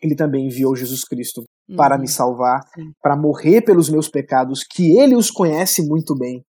[0.00, 1.42] ele também enviou Jesus Cristo
[1.76, 2.08] para me uhum.
[2.08, 2.60] salvar,
[3.02, 6.44] para morrer pelos meus pecados, que ele os conhece muito bem.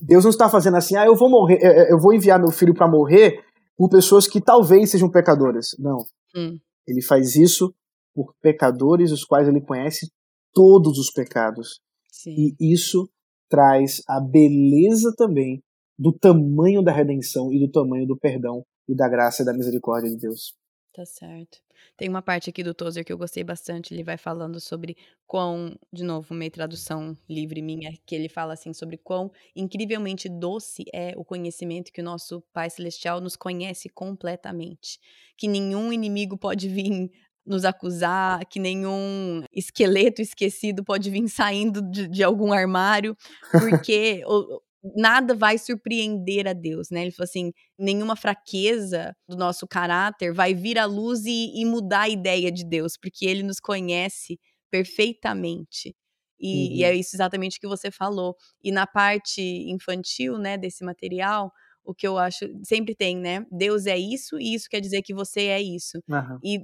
[0.00, 1.58] Deus não está fazendo assim, ah, eu vou morrer,
[1.90, 3.44] eu vou enviar meu filho para morrer
[3.76, 5.68] por pessoas que talvez sejam pecadoras.
[5.78, 5.98] Não.
[6.34, 6.58] Hum.
[6.86, 7.72] Ele faz isso
[8.14, 10.10] por pecadores, os quais ele conhece
[10.52, 11.80] todos os pecados.
[12.10, 12.34] Sim.
[12.58, 13.08] E isso
[13.48, 15.62] traz a beleza também
[15.98, 20.10] do tamanho da redenção e do tamanho do perdão e da graça e da misericórdia
[20.10, 20.54] de Deus.
[20.94, 21.58] Tá certo.
[21.96, 23.92] Tem uma parte aqui do Tozer que eu gostei bastante.
[23.92, 28.72] Ele vai falando sobre quão, de novo, meio tradução livre minha, que ele fala assim
[28.72, 34.98] sobre quão incrivelmente doce é o conhecimento que o nosso Pai Celestial nos conhece completamente.
[35.36, 37.10] Que nenhum inimigo pode vir
[37.44, 43.16] nos acusar, que nenhum esqueleto esquecido pode vir saindo de, de algum armário,
[43.50, 44.60] porque o,
[44.96, 47.02] nada vai surpreender a Deus, né?
[47.02, 52.02] Ele falou assim: nenhuma fraqueza do nosso caráter vai vir à luz e, e mudar
[52.02, 54.38] a ideia de Deus, porque ele nos conhece
[54.70, 55.94] perfeitamente.
[56.38, 56.76] E, uhum.
[56.76, 58.34] e, é isso exatamente que você falou.
[58.62, 61.52] E na parte infantil, né, desse material,
[61.84, 63.44] o que eu acho sempre tem, né?
[63.50, 65.98] Deus é isso e isso quer dizer que você é isso.
[66.08, 66.38] Uhum.
[66.42, 66.60] E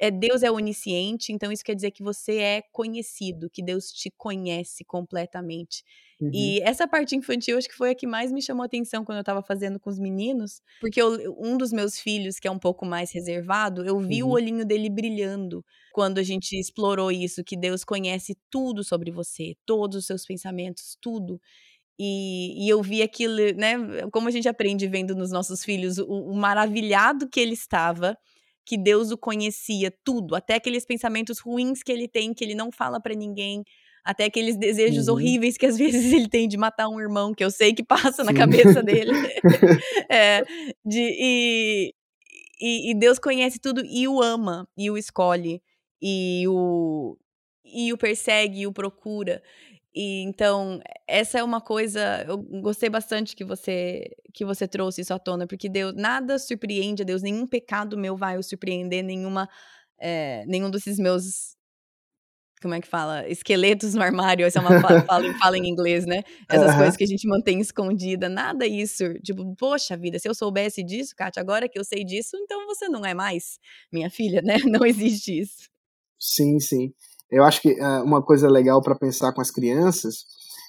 [0.00, 4.10] é, Deus é onisciente, então isso quer dizer que você é conhecido, que Deus te
[4.10, 5.84] conhece completamente.
[6.18, 6.30] Uhum.
[6.32, 9.18] E essa parte infantil acho que foi a que mais me chamou a atenção quando
[9.18, 12.58] eu estava fazendo com os meninos, porque eu, um dos meus filhos, que é um
[12.58, 14.30] pouco mais reservado, eu vi uhum.
[14.30, 19.54] o olhinho dele brilhando quando a gente explorou isso, que Deus conhece tudo sobre você,
[19.66, 21.38] todos os seus pensamentos, tudo.
[21.98, 23.76] E, e, eu vi aquilo, né?
[24.10, 28.16] Como a gente aprende vendo nos nossos filhos, o, o maravilhado que ele estava
[28.70, 32.70] que Deus o conhecia, tudo, até aqueles pensamentos ruins que ele tem, que ele não
[32.70, 33.64] fala para ninguém,
[34.04, 35.14] até aqueles desejos uhum.
[35.14, 38.22] horríveis que às vezes ele tem de matar um irmão, que eu sei que passa
[38.22, 38.26] Sim.
[38.26, 39.10] na cabeça dele.
[40.08, 40.44] é,
[40.84, 41.94] de, e,
[42.60, 45.60] e, e, Deus conhece tudo e o ama, e o escolhe,
[46.00, 47.18] e o,
[47.64, 49.42] e o persegue, e o procura.
[49.94, 55.12] E então, essa é uma coisa, eu gostei bastante que você que você trouxe isso
[55.12, 59.48] à tona, porque Deus nada surpreende a Deus, nenhum pecado meu vai o surpreender, nenhuma
[59.98, 61.56] é, nenhum desses meus
[62.60, 63.26] como é que fala?
[63.28, 66.22] Esqueletos no armário, essa é uma fala, fala, fala em inglês, né?
[66.48, 69.14] Essas coisas que a gente mantém escondida, nada isso.
[69.24, 72.86] Tipo, poxa vida, se eu soubesse disso, Kátia, agora que eu sei disso, então você
[72.88, 73.58] não é mais
[73.90, 74.56] minha filha, né?
[74.70, 75.70] Não existe isso.
[76.18, 76.92] Sim, sim.
[77.30, 80.24] Eu acho que uh, uma coisa legal para pensar com as crianças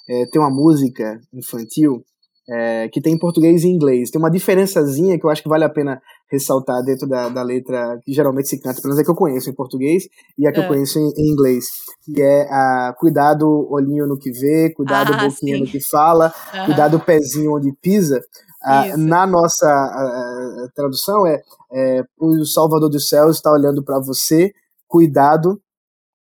[0.08, 2.04] é ter uma música infantil
[2.48, 4.10] é, que tem em português e inglês.
[4.10, 6.00] Tem uma diferençazinha que eu acho que vale a pena
[6.30, 9.50] ressaltar dentro da, da letra que geralmente se canta, pelo menos é que eu conheço
[9.50, 10.04] em português
[10.38, 10.64] e a que é.
[10.64, 11.66] eu conheço em, em, inglês,
[12.04, 15.60] que é a cuidado olhinho no que vê, cuidado ah, boquinha sim.
[15.60, 16.32] no que fala,
[16.64, 18.20] cuidado pezinho onde pisa.
[18.64, 21.42] Ah, na nossa a, a tradução é,
[21.72, 24.52] é o Salvador dos Céus está olhando para você,
[24.86, 25.60] cuidado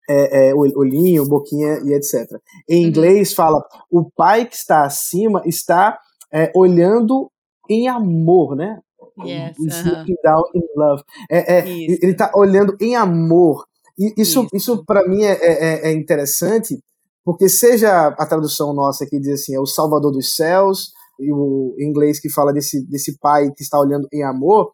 [0.10, 2.28] é, é, olhinho, boquinha e etc.
[2.68, 2.90] Em uhum.
[2.90, 6.00] inglês fala o pai que está acima está
[6.34, 7.32] é, olhando
[7.70, 8.80] em amor, né?
[9.24, 10.16] Yes, uh -huh.
[10.24, 11.04] down in love.
[11.30, 13.66] É, é ele está olhando em amor.
[13.98, 14.56] E isso, isso.
[14.56, 16.82] isso para mim é, é, é, interessante,
[17.24, 21.76] porque seja a tradução nossa que diz assim, é o Salvador dos céus, e o
[21.78, 24.72] inglês que fala desse, desse pai que está olhando em amor,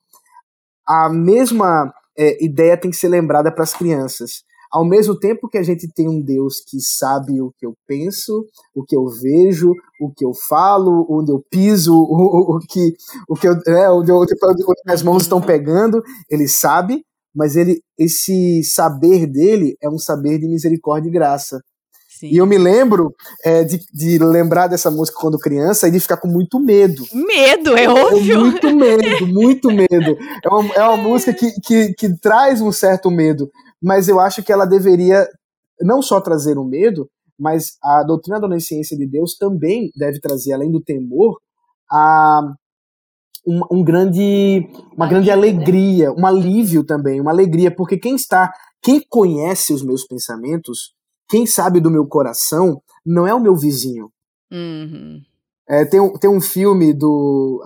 [0.87, 1.91] a mesma
[2.39, 6.07] ideia tem que ser lembrada para as crianças ao mesmo tempo que a gente tem
[6.07, 8.45] um Deus que sabe o que eu penso,
[8.75, 12.93] o que eu vejo, o que eu falo, onde eu piso, o, o, o que,
[13.29, 14.33] o que eu, é, onde, eu, onde
[14.85, 17.03] minhas mãos estão pegando, ele sabe,
[17.33, 21.59] mas ele, esse saber dele é um saber de misericórdia e graça.
[22.19, 22.29] Sim.
[22.31, 23.13] E eu me lembro
[23.43, 27.05] é, de, de, lembrar dessa música quando criança e de ficar com muito medo.
[27.13, 28.35] Medo, é óbvio.
[28.35, 30.17] É muito medo, muito medo.
[30.41, 33.51] É uma, é uma música que, que, que traz um certo medo
[33.85, 35.29] mas eu acho que ela deveria
[35.79, 37.07] não só trazer o medo,
[37.37, 41.39] mas a doutrina da onisciência de Deus também deve trazer, além do temor,
[41.91, 42.41] a
[43.45, 44.67] um, um grande,
[44.97, 45.33] uma grande né?
[45.33, 50.95] alegria, um alívio também, uma alegria, porque quem está, quem conhece os meus pensamentos,
[51.29, 54.11] quem sabe do meu coração, não é o meu vizinho.
[54.51, 55.21] Uhum.
[55.69, 57.61] É, tem, tem um filme do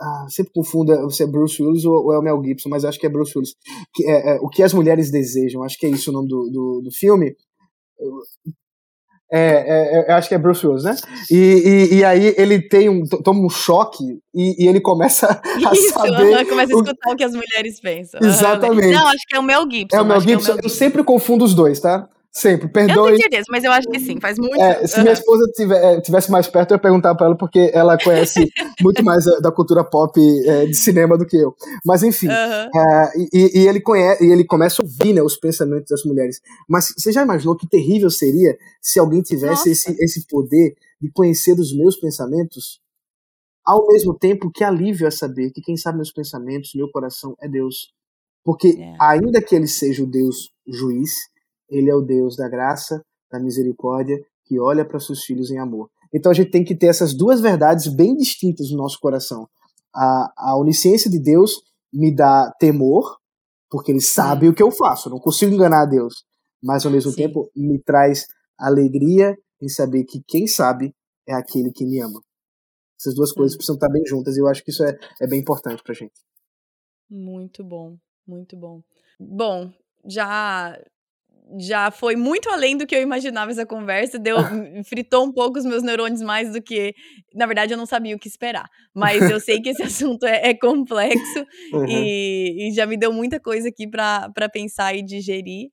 [0.00, 3.06] ah, sempre confundo se é Bruce Willis ou, é o Mel Gibson, mas acho que
[3.06, 3.54] é Bruce Willis.
[3.94, 6.50] Que é, é, o que as mulheres desejam, acho que é isso o nome do,
[6.50, 7.34] do, do filme.
[9.32, 10.96] É, é, é, acho que é Bruce Willis, né?
[11.30, 15.72] E, e, e, aí ele tem um, toma um choque e, e ele começa a
[15.72, 16.46] Isso, saber...
[16.46, 17.12] começa a escutar o...
[17.12, 18.20] o que as mulheres pensam.
[18.20, 18.92] Exatamente.
[18.92, 19.96] Não, acho que é o Mel Gibson.
[19.96, 20.66] É o Mel Gibson, é o Mel Gibson.
[20.66, 22.08] eu sempre confundo os dois, tá?
[22.32, 22.96] Sempre, perdoe.
[22.96, 24.60] Eu tenho certeza, mas eu acho que sim, faz muito.
[24.60, 25.02] É, se uhum.
[25.02, 28.48] minha esposa tiver, é, tivesse mais perto, eu ia perguntar para ela, porque ela conhece
[28.80, 31.56] muito mais da cultura pop é, de cinema do que eu.
[31.84, 33.28] Mas enfim, uhum.
[33.32, 36.40] e, e, ele conhece, e ele começa a ouvir né, os pensamentos das mulheres.
[36.68, 41.58] Mas você já imaginou que terrível seria se alguém tivesse esse, esse poder de conhecer
[41.58, 42.80] os meus pensamentos?
[43.64, 47.48] Ao mesmo tempo, que alívio é saber que quem sabe meus pensamentos, meu coração, é
[47.48, 47.92] Deus.
[48.44, 48.94] Porque, é.
[49.00, 51.10] ainda que ele seja o Deus juiz,
[51.70, 55.88] ele é o Deus da graça, da misericórdia, que olha para seus filhos em amor.
[56.12, 59.48] Então a gente tem que ter essas duas verdades bem distintas no nosso coração.
[59.94, 61.62] A, a onisciência de Deus
[61.92, 63.18] me dá temor,
[63.70, 64.52] porque ele sabe Sim.
[64.52, 66.24] o que eu faço, eu não consigo enganar a Deus.
[66.62, 67.16] Mas ao mesmo Sim.
[67.16, 68.26] tempo me traz
[68.58, 70.94] alegria em saber que quem sabe
[71.26, 72.20] é aquele que me ama.
[72.98, 75.40] Essas duas coisas precisam estar bem juntas e eu acho que isso é, é bem
[75.40, 76.20] importante pra gente.
[77.08, 77.96] Muito bom,
[78.26, 78.82] muito bom.
[79.18, 79.72] Bom,
[80.04, 80.78] já
[81.58, 84.36] já foi muito além do que eu imaginava essa conversa, deu
[84.84, 86.94] fritou um pouco os meus neurônios mais do que,
[87.34, 88.68] na verdade, eu não sabia o que esperar.
[88.94, 91.86] Mas eu sei que esse assunto é, é complexo uhum.
[91.88, 95.70] e, e, já me deu muita coisa aqui para pensar e digerir.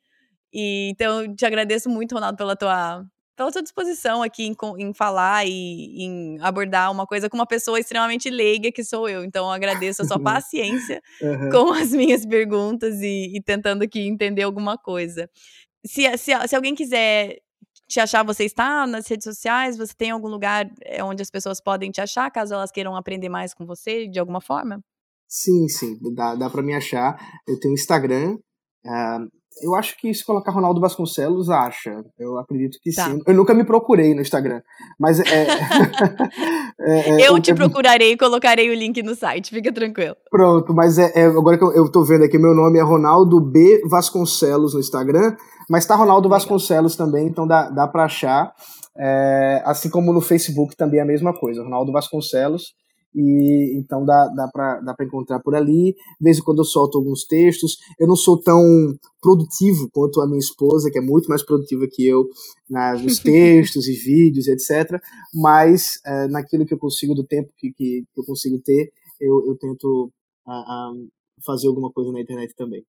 [0.54, 3.06] E então eu te agradeço muito, Ronaldo, pela tua
[3.38, 7.80] pela sua disposição aqui em, em falar e em abordar uma coisa com uma pessoa
[7.80, 9.24] extremamente leiga que sou eu.
[9.24, 11.50] Então, eu agradeço a sua paciência uhum.
[11.52, 15.30] com as minhas perguntas e, e, tentando aqui entender alguma coisa
[15.88, 17.40] se, se, se alguém quiser
[17.88, 19.78] te achar, você está nas redes sociais?
[19.78, 23.30] Você tem algum lugar eh, onde as pessoas podem te achar, caso elas queiram aprender
[23.30, 24.82] mais com você de alguma forma?
[25.28, 27.18] Sim, sim, dá, dá para me achar.
[27.48, 28.38] Eu tenho Instagram,
[28.88, 29.28] Uh,
[29.62, 32.04] eu acho que se colocar Ronaldo Vasconcelos, acha.
[32.18, 33.06] Eu acredito que tá.
[33.06, 33.22] sim.
[33.26, 34.62] Eu nunca me procurei no Instagram.
[35.00, 35.24] Mas é.
[36.80, 40.16] é, é eu te procurarei e colocarei o link no site, fica tranquilo.
[40.30, 43.40] Pronto, mas é, é agora que eu, eu tô vendo aqui, meu nome é Ronaldo
[43.40, 43.82] B.
[43.90, 45.36] Vasconcelos no Instagram,
[45.70, 46.28] mas tá Ronaldo.
[46.30, 48.54] Vasconcelos também, então dá, dá pra achar.
[48.98, 52.74] É, assim como no Facebook também é a mesma coisa, Ronaldo Vasconcelos
[53.14, 55.94] e então dá, dá para dá encontrar por ali.
[55.94, 57.78] De vez em quando eu solto alguns textos.
[58.00, 58.62] Eu não sou tão
[59.22, 62.28] produtivo quanto a minha esposa, que é muito mais produtiva que eu
[62.70, 65.02] nos textos e vídeos, etc.
[65.34, 69.58] Mas é, naquilo que eu consigo, do tempo que, que, eu consigo ter, eu, eu
[69.58, 70.12] tento
[71.46, 72.86] fazer alguma coisa na internet também.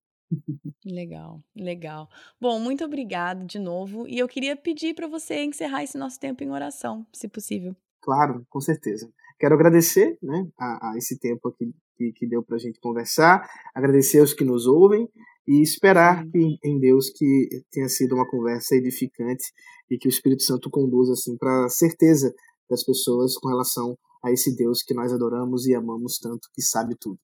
[0.85, 2.07] Legal, legal.
[2.39, 4.07] Bom, muito obrigado de novo.
[4.07, 7.75] E eu queria pedir para você encerrar esse nosso tempo em oração, se possível.
[8.01, 9.09] Claro, com certeza.
[9.39, 13.47] Quero agradecer né, a, a esse tempo aqui que, que deu para a gente conversar,
[13.73, 15.07] agradecer aos que nos ouvem
[15.47, 19.45] e esperar que, em Deus que tenha sido uma conversa edificante
[19.89, 22.33] e que o Espírito Santo conduza assim para a certeza
[22.69, 26.95] das pessoas com relação a esse Deus que nós adoramos e amamos tanto, que sabe
[26.99, 27.17] tudo.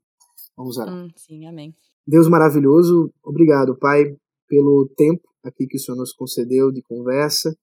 [0.57, 0.93] Vamos orar.
[0.93, 1.75] Hum, sim, amém.
[2.07, 4.15] Deus maravilhoso, obrigado, Pai,
[4.47, 7.55] pelo tempo aqui que o Senhor nos concedeu de conversa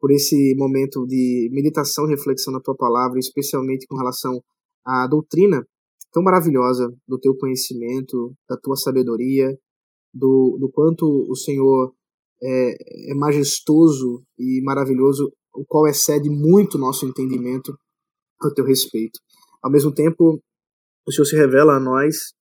[0.00, 4.40] por esse momento de meditação e reflexão na tua palavra, especialmente com relação
[4.84, 5.64] à doutrina
[6.12, 9.56] tão maravilhosa do teu conhecimento, da tua sabedoria,
[10.12, 11.92] do, do quanto o Senhor
[12.42, 17.76] é, é majestoso e maravilhoso, o qual excede muito nosso entendimento
[18.40, 19.18] a teu respeito.
[19.62, 20.40] Ao mesmo tempo,
[21.06, 22.32] o Senhor se revela a nós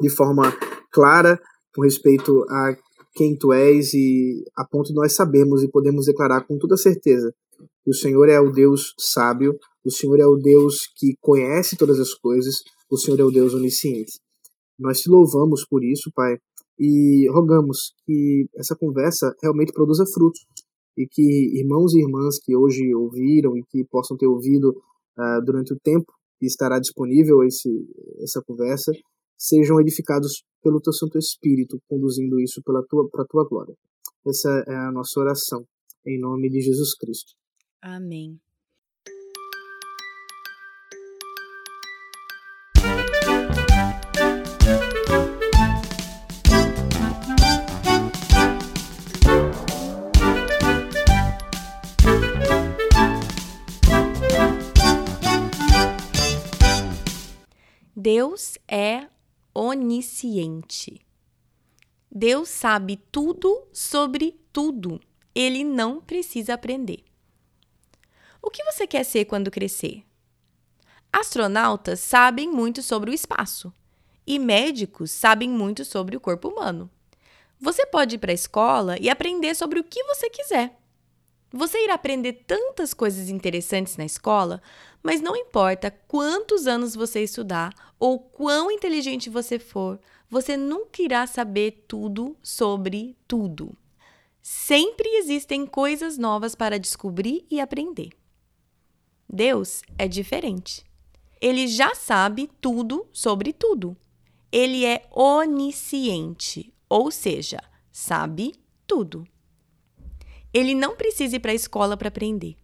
[0.00, 0.52] de forma
[0.90, 1.38] clara
[1.74, 2.76] com respeito a
[3.14, 7.34] quem tu és e a ponto nós sabermos e podemos declarar com toda certeza
[7.82, 11.98] que o Senhor é o Deus sábio, o Senhor é o Deus que conhece todas
[11.98, 12.56] as coisas,
[12.90, 14.20] o Senhor é o Deus onisciente.
[14.78, 16.36] Nós te louvamos por isso, Pai,
[16.78, 20.40] e rogamos que essa conversa realmente produza frutos
[20.96, 24.70] e que irmãos e irmãs que hoje ouviram e que possam ter ouvido
[25.18, 27.68] uh, durante o tempo que estará disponível esse,
[28.22, 28.92] essa conversa
[29.40, 33.74] sejam edificados pelo teu Santo Espírito, conduzindo isso para tua, a tua glória.
[34.26, 35.64] Essa é a nossa oração,
[36.06, 37.32] em nome de Jesus Cristo.
[37.80, 38.38] Amém.
[57.96, 59.08] Deus é
[59.54, 61.00] onisciente.
[62.10, 65.00] Deus sabe tudo sobre tudo.
[65.34, 67.04] Ele não precisa aprender.
[68.42, 70.04] O que você quer ser quando crescer?
[71.12, 73.72] Astronautas sabem muito sobre o espaço
[74.26, 76.90] e médicos sabem muito sobre o corpo humano.
[77.60, 80.79] Você pode ir para a escola e aprender sobre o que você quiser.
[81.52, 84.62] Você irá aprender tantas coisas interessantes na escola,
[85.02, 89.98] mas não importa quantos anos você estudar ou quão inteligente você for,
[90.28, 93.76] você nunca irá saber tudo sobre tudo.
[94.40, 98.10] Sempre existem coisas novas para descobrir e aprender.
[99.28, 100.84] Deus é diferente.
[101.40, 103.96] Ele já sabe tudo sobre tudo.
[104.52, 108.54] Ele é onisciente, ou seja, sabe
[108.86, 109.26] tudo.
[110.52, 112.56] Ele não precisa ir para a escola para aprender.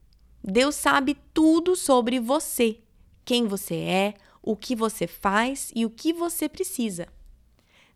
[0.43, 2.79] Deus sabe tudo sobre você,
[3.25, 7.09] quem você é, o que você faz e o que você precisa.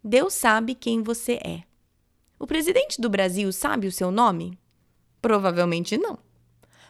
[0.03, 1.62] Deus sabe quem você é.
[2.38, 4.59] O presidente do Brasil sabe o seu nome?
[5.20, 6.18] Provavelmente não.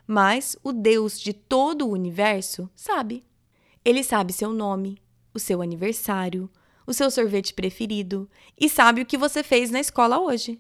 [0.06, 3.24] Mas o Deus de todo o universo sabe.
[3.84, 4.98] Ele sabe seu nome,
[5.34, 6.48] o seu aniversário,
[6.86, 8.28] o seu sorvete preferido
[8.58, 10.58] e sabe o que você fez na escola hoje.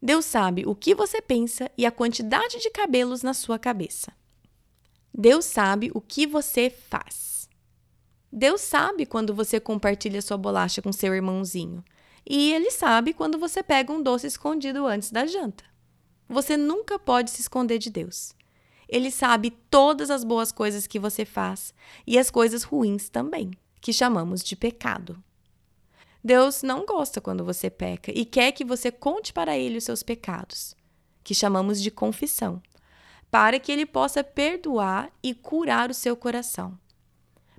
[0.00, 4.12] Deus sabe o que você pensa e a quantidade de cabelos na sua cabeça.
[5.12, 7.48] Deus sabe o que você faz.
[8.32, 11.84] Deus sabe quando você compartilha sua bolacha com seu irmãozinho.
[12.28, 15.64] E ele sabe quando você pega um doce escondido antes da janta.
[16.28, 18.36] Você nunca pode se esconder de Deus.
[18.88, 21.74] Ele sabe todas as boas coisas que você faz
[22.06, 25.22] e as coisas ruins também, que chamamos de pecado.
[26.22, 30.02] Deus não gosta quando você peca e quer que você conte para ele os seus
[30.02, 30.74] pecados,
[31.22, 32.60] que chamamos de confissão,
[33.30, 36.78] para que ele possa perdoar e curar o seu coração.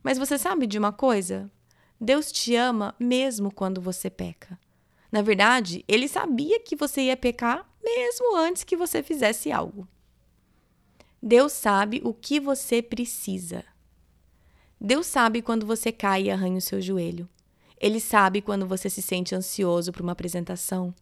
[0.03, 1.49] Mas você sabe de uma coisa?
[1.99, 4.59] Deus te ama mesmo quando você peca.
[5.11, 9.87] Na verdade, ele sabia que você ia pecar mesmo antes que você fizesse algo.
[11.21, 13.63] Deus sabe o que você precisa.
[14.79, 17.27] Deus sabe quando você cai e arranha o seu joelho.
[17.79, 20.93] Ele sabe quando você se sente ansioso para uma apresentação.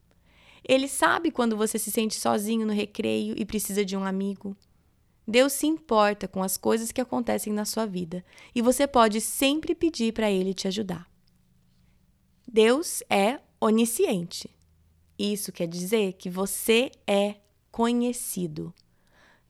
[0.63, 4.55] Ele sabe quando você se sente sozinho no recreio e precisa de um amigo.
[5.27, 8.23] Deus se importa com as coisas que acontecem na sua vida
[8.53, 11.09] e você pode sempre pedir para Ele te ajudar.
[12.47, 14.49] Deus é onisciente.
[15.17, 17.35] Isso quer dizer que você é
[17.71, 18.73] conhecido.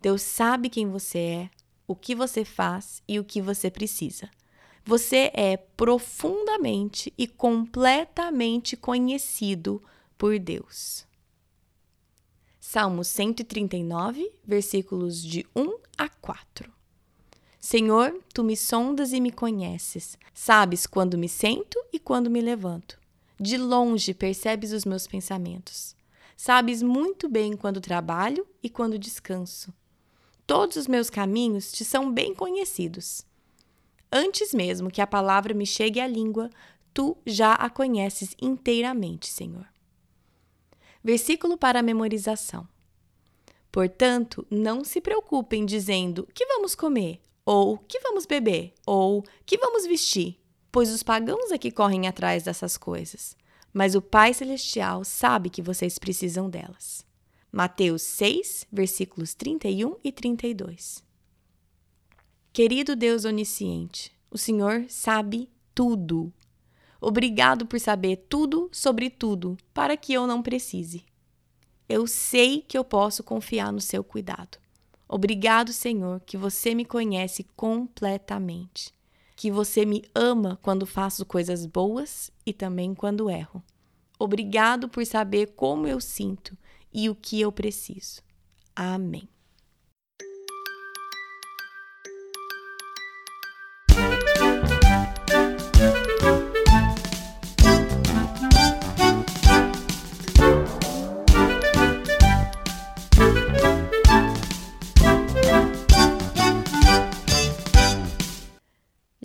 [0.02, 1.50] Deus sabe quem você é,
[1.88, 4.30] o que você faz e o que você precisa.
[4.88, 9.84] Você é profundamente e completamente conhecido
[10.18, 11.06] por Deus.
[12.58, 16.72] Salmo 139, versículos de 1 a 4.
[17.60, 20.18] Senhor, tu me sondas e me conheces.
[20.34, 22.98] Sabes quando me sento e quando me levanto.
[23.38, 25.98] De longe percebes os meus pensamentos.
[26.38, 29.74] Sabes muito bem quando trabalho e quando descanso.
[30.46, 33.27] Todos os meus caminhos te são bem conhecidos.
[34.12, 36.50] Antes mesmo que a palavra me chegue à língua,
[36.94, 39.68] tu já a conheces inteiramente, Senhor.
[41.04, 42.68] Versículo para memorização.
[43.72, 47.22] Portanto, não se preocupem dizendo: que vamos comer?
[47.46, 48.74] Ou que vamos beber?
[48.86, 50.40] Ou que vamos vestir?
[50.72, 53.38] Pois os pagãos é que correm atrás dessas coisas.
[53.74, 57.06] Mas o Pai Celestial sabe que vocês precisam delas.
[57.52, 61.07] Mateus 6, versículos 31 e 32.
[62.58, 66.34] Querido Deus onisciente, o Senhor sabe tudo.
[67.00, 71.06] Obrigado por saber tudo sobre tudo, para que eu não precise.
[71.88, 74.58] Eu sei que eu posso confiar no seu cuidado.
[75.08, 78.92] Obrigado, Senhor, que você me conhece completamente.
[79.36, 83.62] Que você me ama quando faço coisas boas e também quando erro.
[84.18, 86.58] Obrigado por saber como eu sinto
[86.92, 88.24] e o que eu preciso.
[88.76, 89.30] Amém.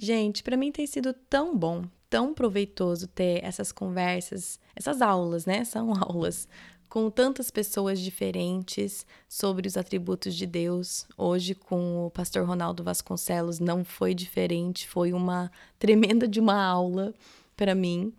[0.02, 5.62] Gente, para mim tem sido tão bom, tão proveitoso ter essas conversas, essas aulas, né?
[5.62, 6.48] São aulas
[6.88, 11.06] com tantas pessoas diferentes sobre os atributos de Deus.
[11.16, 17.14] Hoje, com o pastor Ronaldo Vasconcelos, não foi diferente, foi uma tremenda de uma aula
[17.56, 18.12] para mim.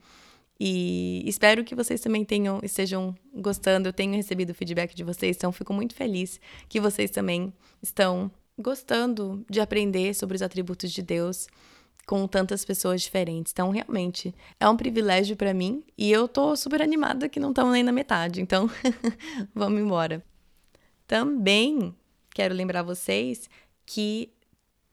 [0.57, 3.89] E espero que vocês também tenham, estejam gostando.
[3.89, 9.45] Eu tenho recebido feedback de vocês, então fico muito feliz que vocês também estão gostando
[9.49, 11.47] de aprender sobre os atributos de Deus
[12.05, 13.51] com tantas pessoas diferentes.
[13.51, 17.71] Então, realmente, é um privilégio para mim e eu tô super animada que não estamos
[17.71, 18.41] nem na metade.
[18.41, 18.69] Então,
[19.53, 20.23] vamos embora.
[21.07, 21.95] Também
[22.33, 23.49] quero lembrar vocês
[23.85, 24.31] que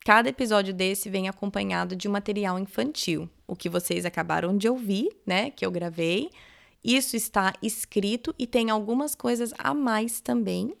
[0.05, 5.09] cada episódio desse vem acompanhado de um material infantil, o que vocês acabaram de ouvir,
[5.25, 6.29] né, que eu gravei.
[6.83, 10.73] Isso está escrito e tem algumas coisas a mais também.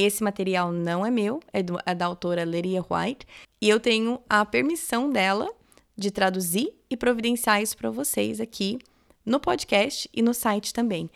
[0.00, 3.26] Esse material não é meu, é, do, é da autora Leria White,
[3.60, 5.50] e eu tenho a permissão dela
[5.96, 8.78] de traduzir e providenciar isso para vocês aqui
[9.26, 11.10] no podcast e no site também.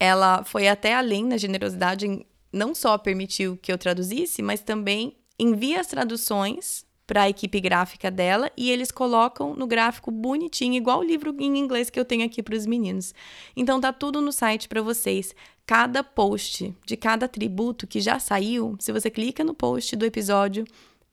[0.00, 5.78] Ela foi até além na generosidade, não só permitiu que eu traduzisse, mas também envia
[5.78, 11.04] as traduções para a equipe gráfica dela e eles colocam no gráfico bonitinho, igual o
[11.04, 13.14] livro em inglês que eu tenho aqui para os meninos.
[13.54, 15.34] Então tá tudo no site para vocês.
[15.66, 20.64] Cada post de cada tributo que já saiu, se você clica no post do episódio,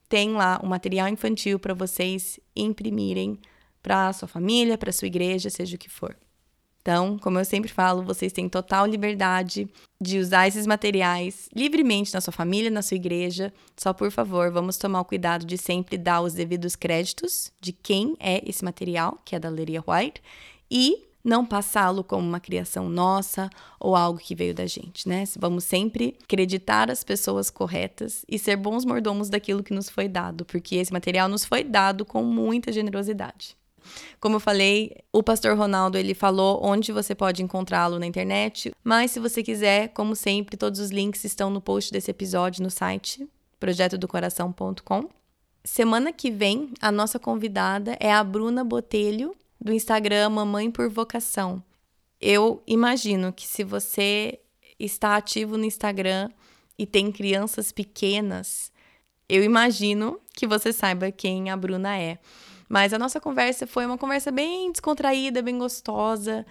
[0.07, 3.39] tem lá o um material infantil para vocês imprimirem
[3.81, 6.17] para sua família, para sua igreja, seja o que for.
[6.81, 9.67] Então, como eu sempre falo, vocês têm total liberdade
[10.01, 13.53] de usar esses materiais livremente na sua família, na sua igreja.
[13.77, 18.15] Só por favor, vamos tomar o cuidado de sempre dar os devidos créditos de quem
[18.19, 20.21] é esse material, que é da Leria White,
[20.71, 23.49] e não passá-lo como uma criação nossa
[23.79, 25.23] ou algo que veio da gente, né?
[25.37, 30.45] Vamos sempre acreditar as pessoas corretas e ser bons mordomos daquilo que nos foi dado,
[30.45, 33.57] porque esse material nos foi dado com muita generosidade.
[34.19, 39.11] Como eu falei, o pastor Ronaldo ele falou onde você pode encontrá-lo na internet, mas
[39.11, 43.27] se você quiser, como sempre, todos os links estão no post desse episódio no site
[43.59, 45.09] projetodocoração.com.
[45.63, 51.63] Semana que vem, a nossa convidada é a Bruna Botelho, do Instagram Mamãe por Vocação.
[52.19, 54.39] Eu imagino que se você
[54.79, 56.29] está ativo no Instagram
[56.77, 58.71] e tem crianças pequenas,
[59.27, 62.19] eu imagino que você saiba quem a Bruna é.
[62.67, 66.45] Mas a nossa conversa foi uma conversa bem descontraída, bem gostosa,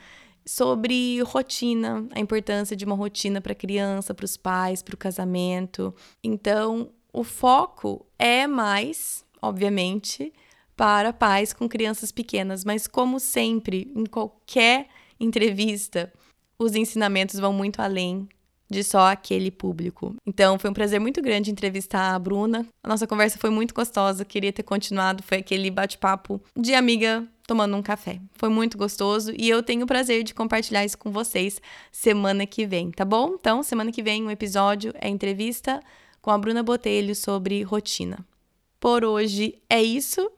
[0.45, 4.99] sobre rotina, a importância de uma rotina para a criança, para os pais, para o
[4.99, 5.95] casamento.
[6.25, 10.33] Então, o foco é mais, obviamente,
[10.79, 14.87] para pais com crianças pequenas, mas como sempre, em qualquer
[15.19, 16.13] entrevista,
[16.57, 18.29] os ensinamentos vão muito além
[18.71, 20.15] de só aquele público.
[20.25, 22.65] Então, foi um prazer muito grande entrevistar a Bruna.
[22.81, 27.77] A nossa conversa foi muito gostosa, queria ter continuado, foi aquele bate-papo de amiga tomando
[27.77, 28.21] um café.
[28.35, 31.61] Foi muito gostoso e eu tenho o prazer de compartilhar isso com vocês
[31.91, 33.35] semana que vem, tá bom?
[33.35, 35.81] Então, semana que vem um episódio é entrevista
[36.23, 38.25] com a Bruna Botelho sobre rotina.
[38.79, 40.31] Por hoje é isso.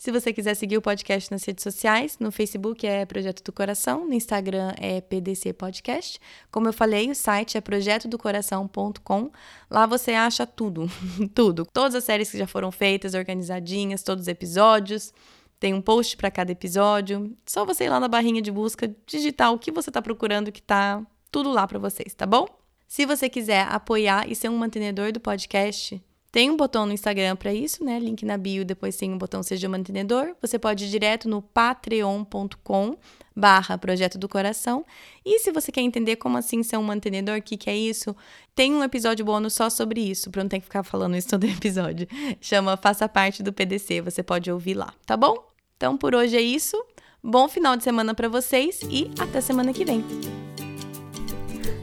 [0.00, 4.06] Se você quiser seguir o podcast nas redes sociais, no Facebook é Projeto do Coração,
[4.06, 6.18] no Instagram é PDC Podcast.
[6.50, 9.30] Como eu falei, o site é projetodocoração.com.
[9.70, 10.90] Lá você acha tudo,
[11.34, 11.66] tudo.
[11.70, 15.12] Todas as séries que já foram feitas, organizadinhas, todos os episódios.
[15.58, 17.36] Tem um post para cada episódio.
[17.44, 20.62] Só você ir lá na barrinha de busca, digitar o que você está procurando, que
[20.62, 22.46] tá tudo lá para vocês, tá bom?
[22.88, 27.34] Se você quiser apoiar e ser um mantenedor do podcast, tem um botão no Instagram
[27.34, 27.98] para isso, né?
[27.98, 30.34] Link na bio, depois tem um botão Seja Mantenedor.
[30.40, 32.96] Você pode ir direto no patreon.com
[33.34, 34.84] barra Projeto do Coração.
[35.24, 38.14] E se você quer entender como assim ser um mantenedor, o que, que é isso,
[38.54, 41.44] tem um episódio bônus só sobre isso, para não ter que ficar falando isso todo
[41.48, 42.06] episódio.
[42.40, 45.36] Chama Faça Parte do PDC, você pode ouvir lá, tá bom?
[45.76, 46.76] Então por hoje é isso.
[47.22, 50.04] Bom final de semana para vocês e até semana que vem.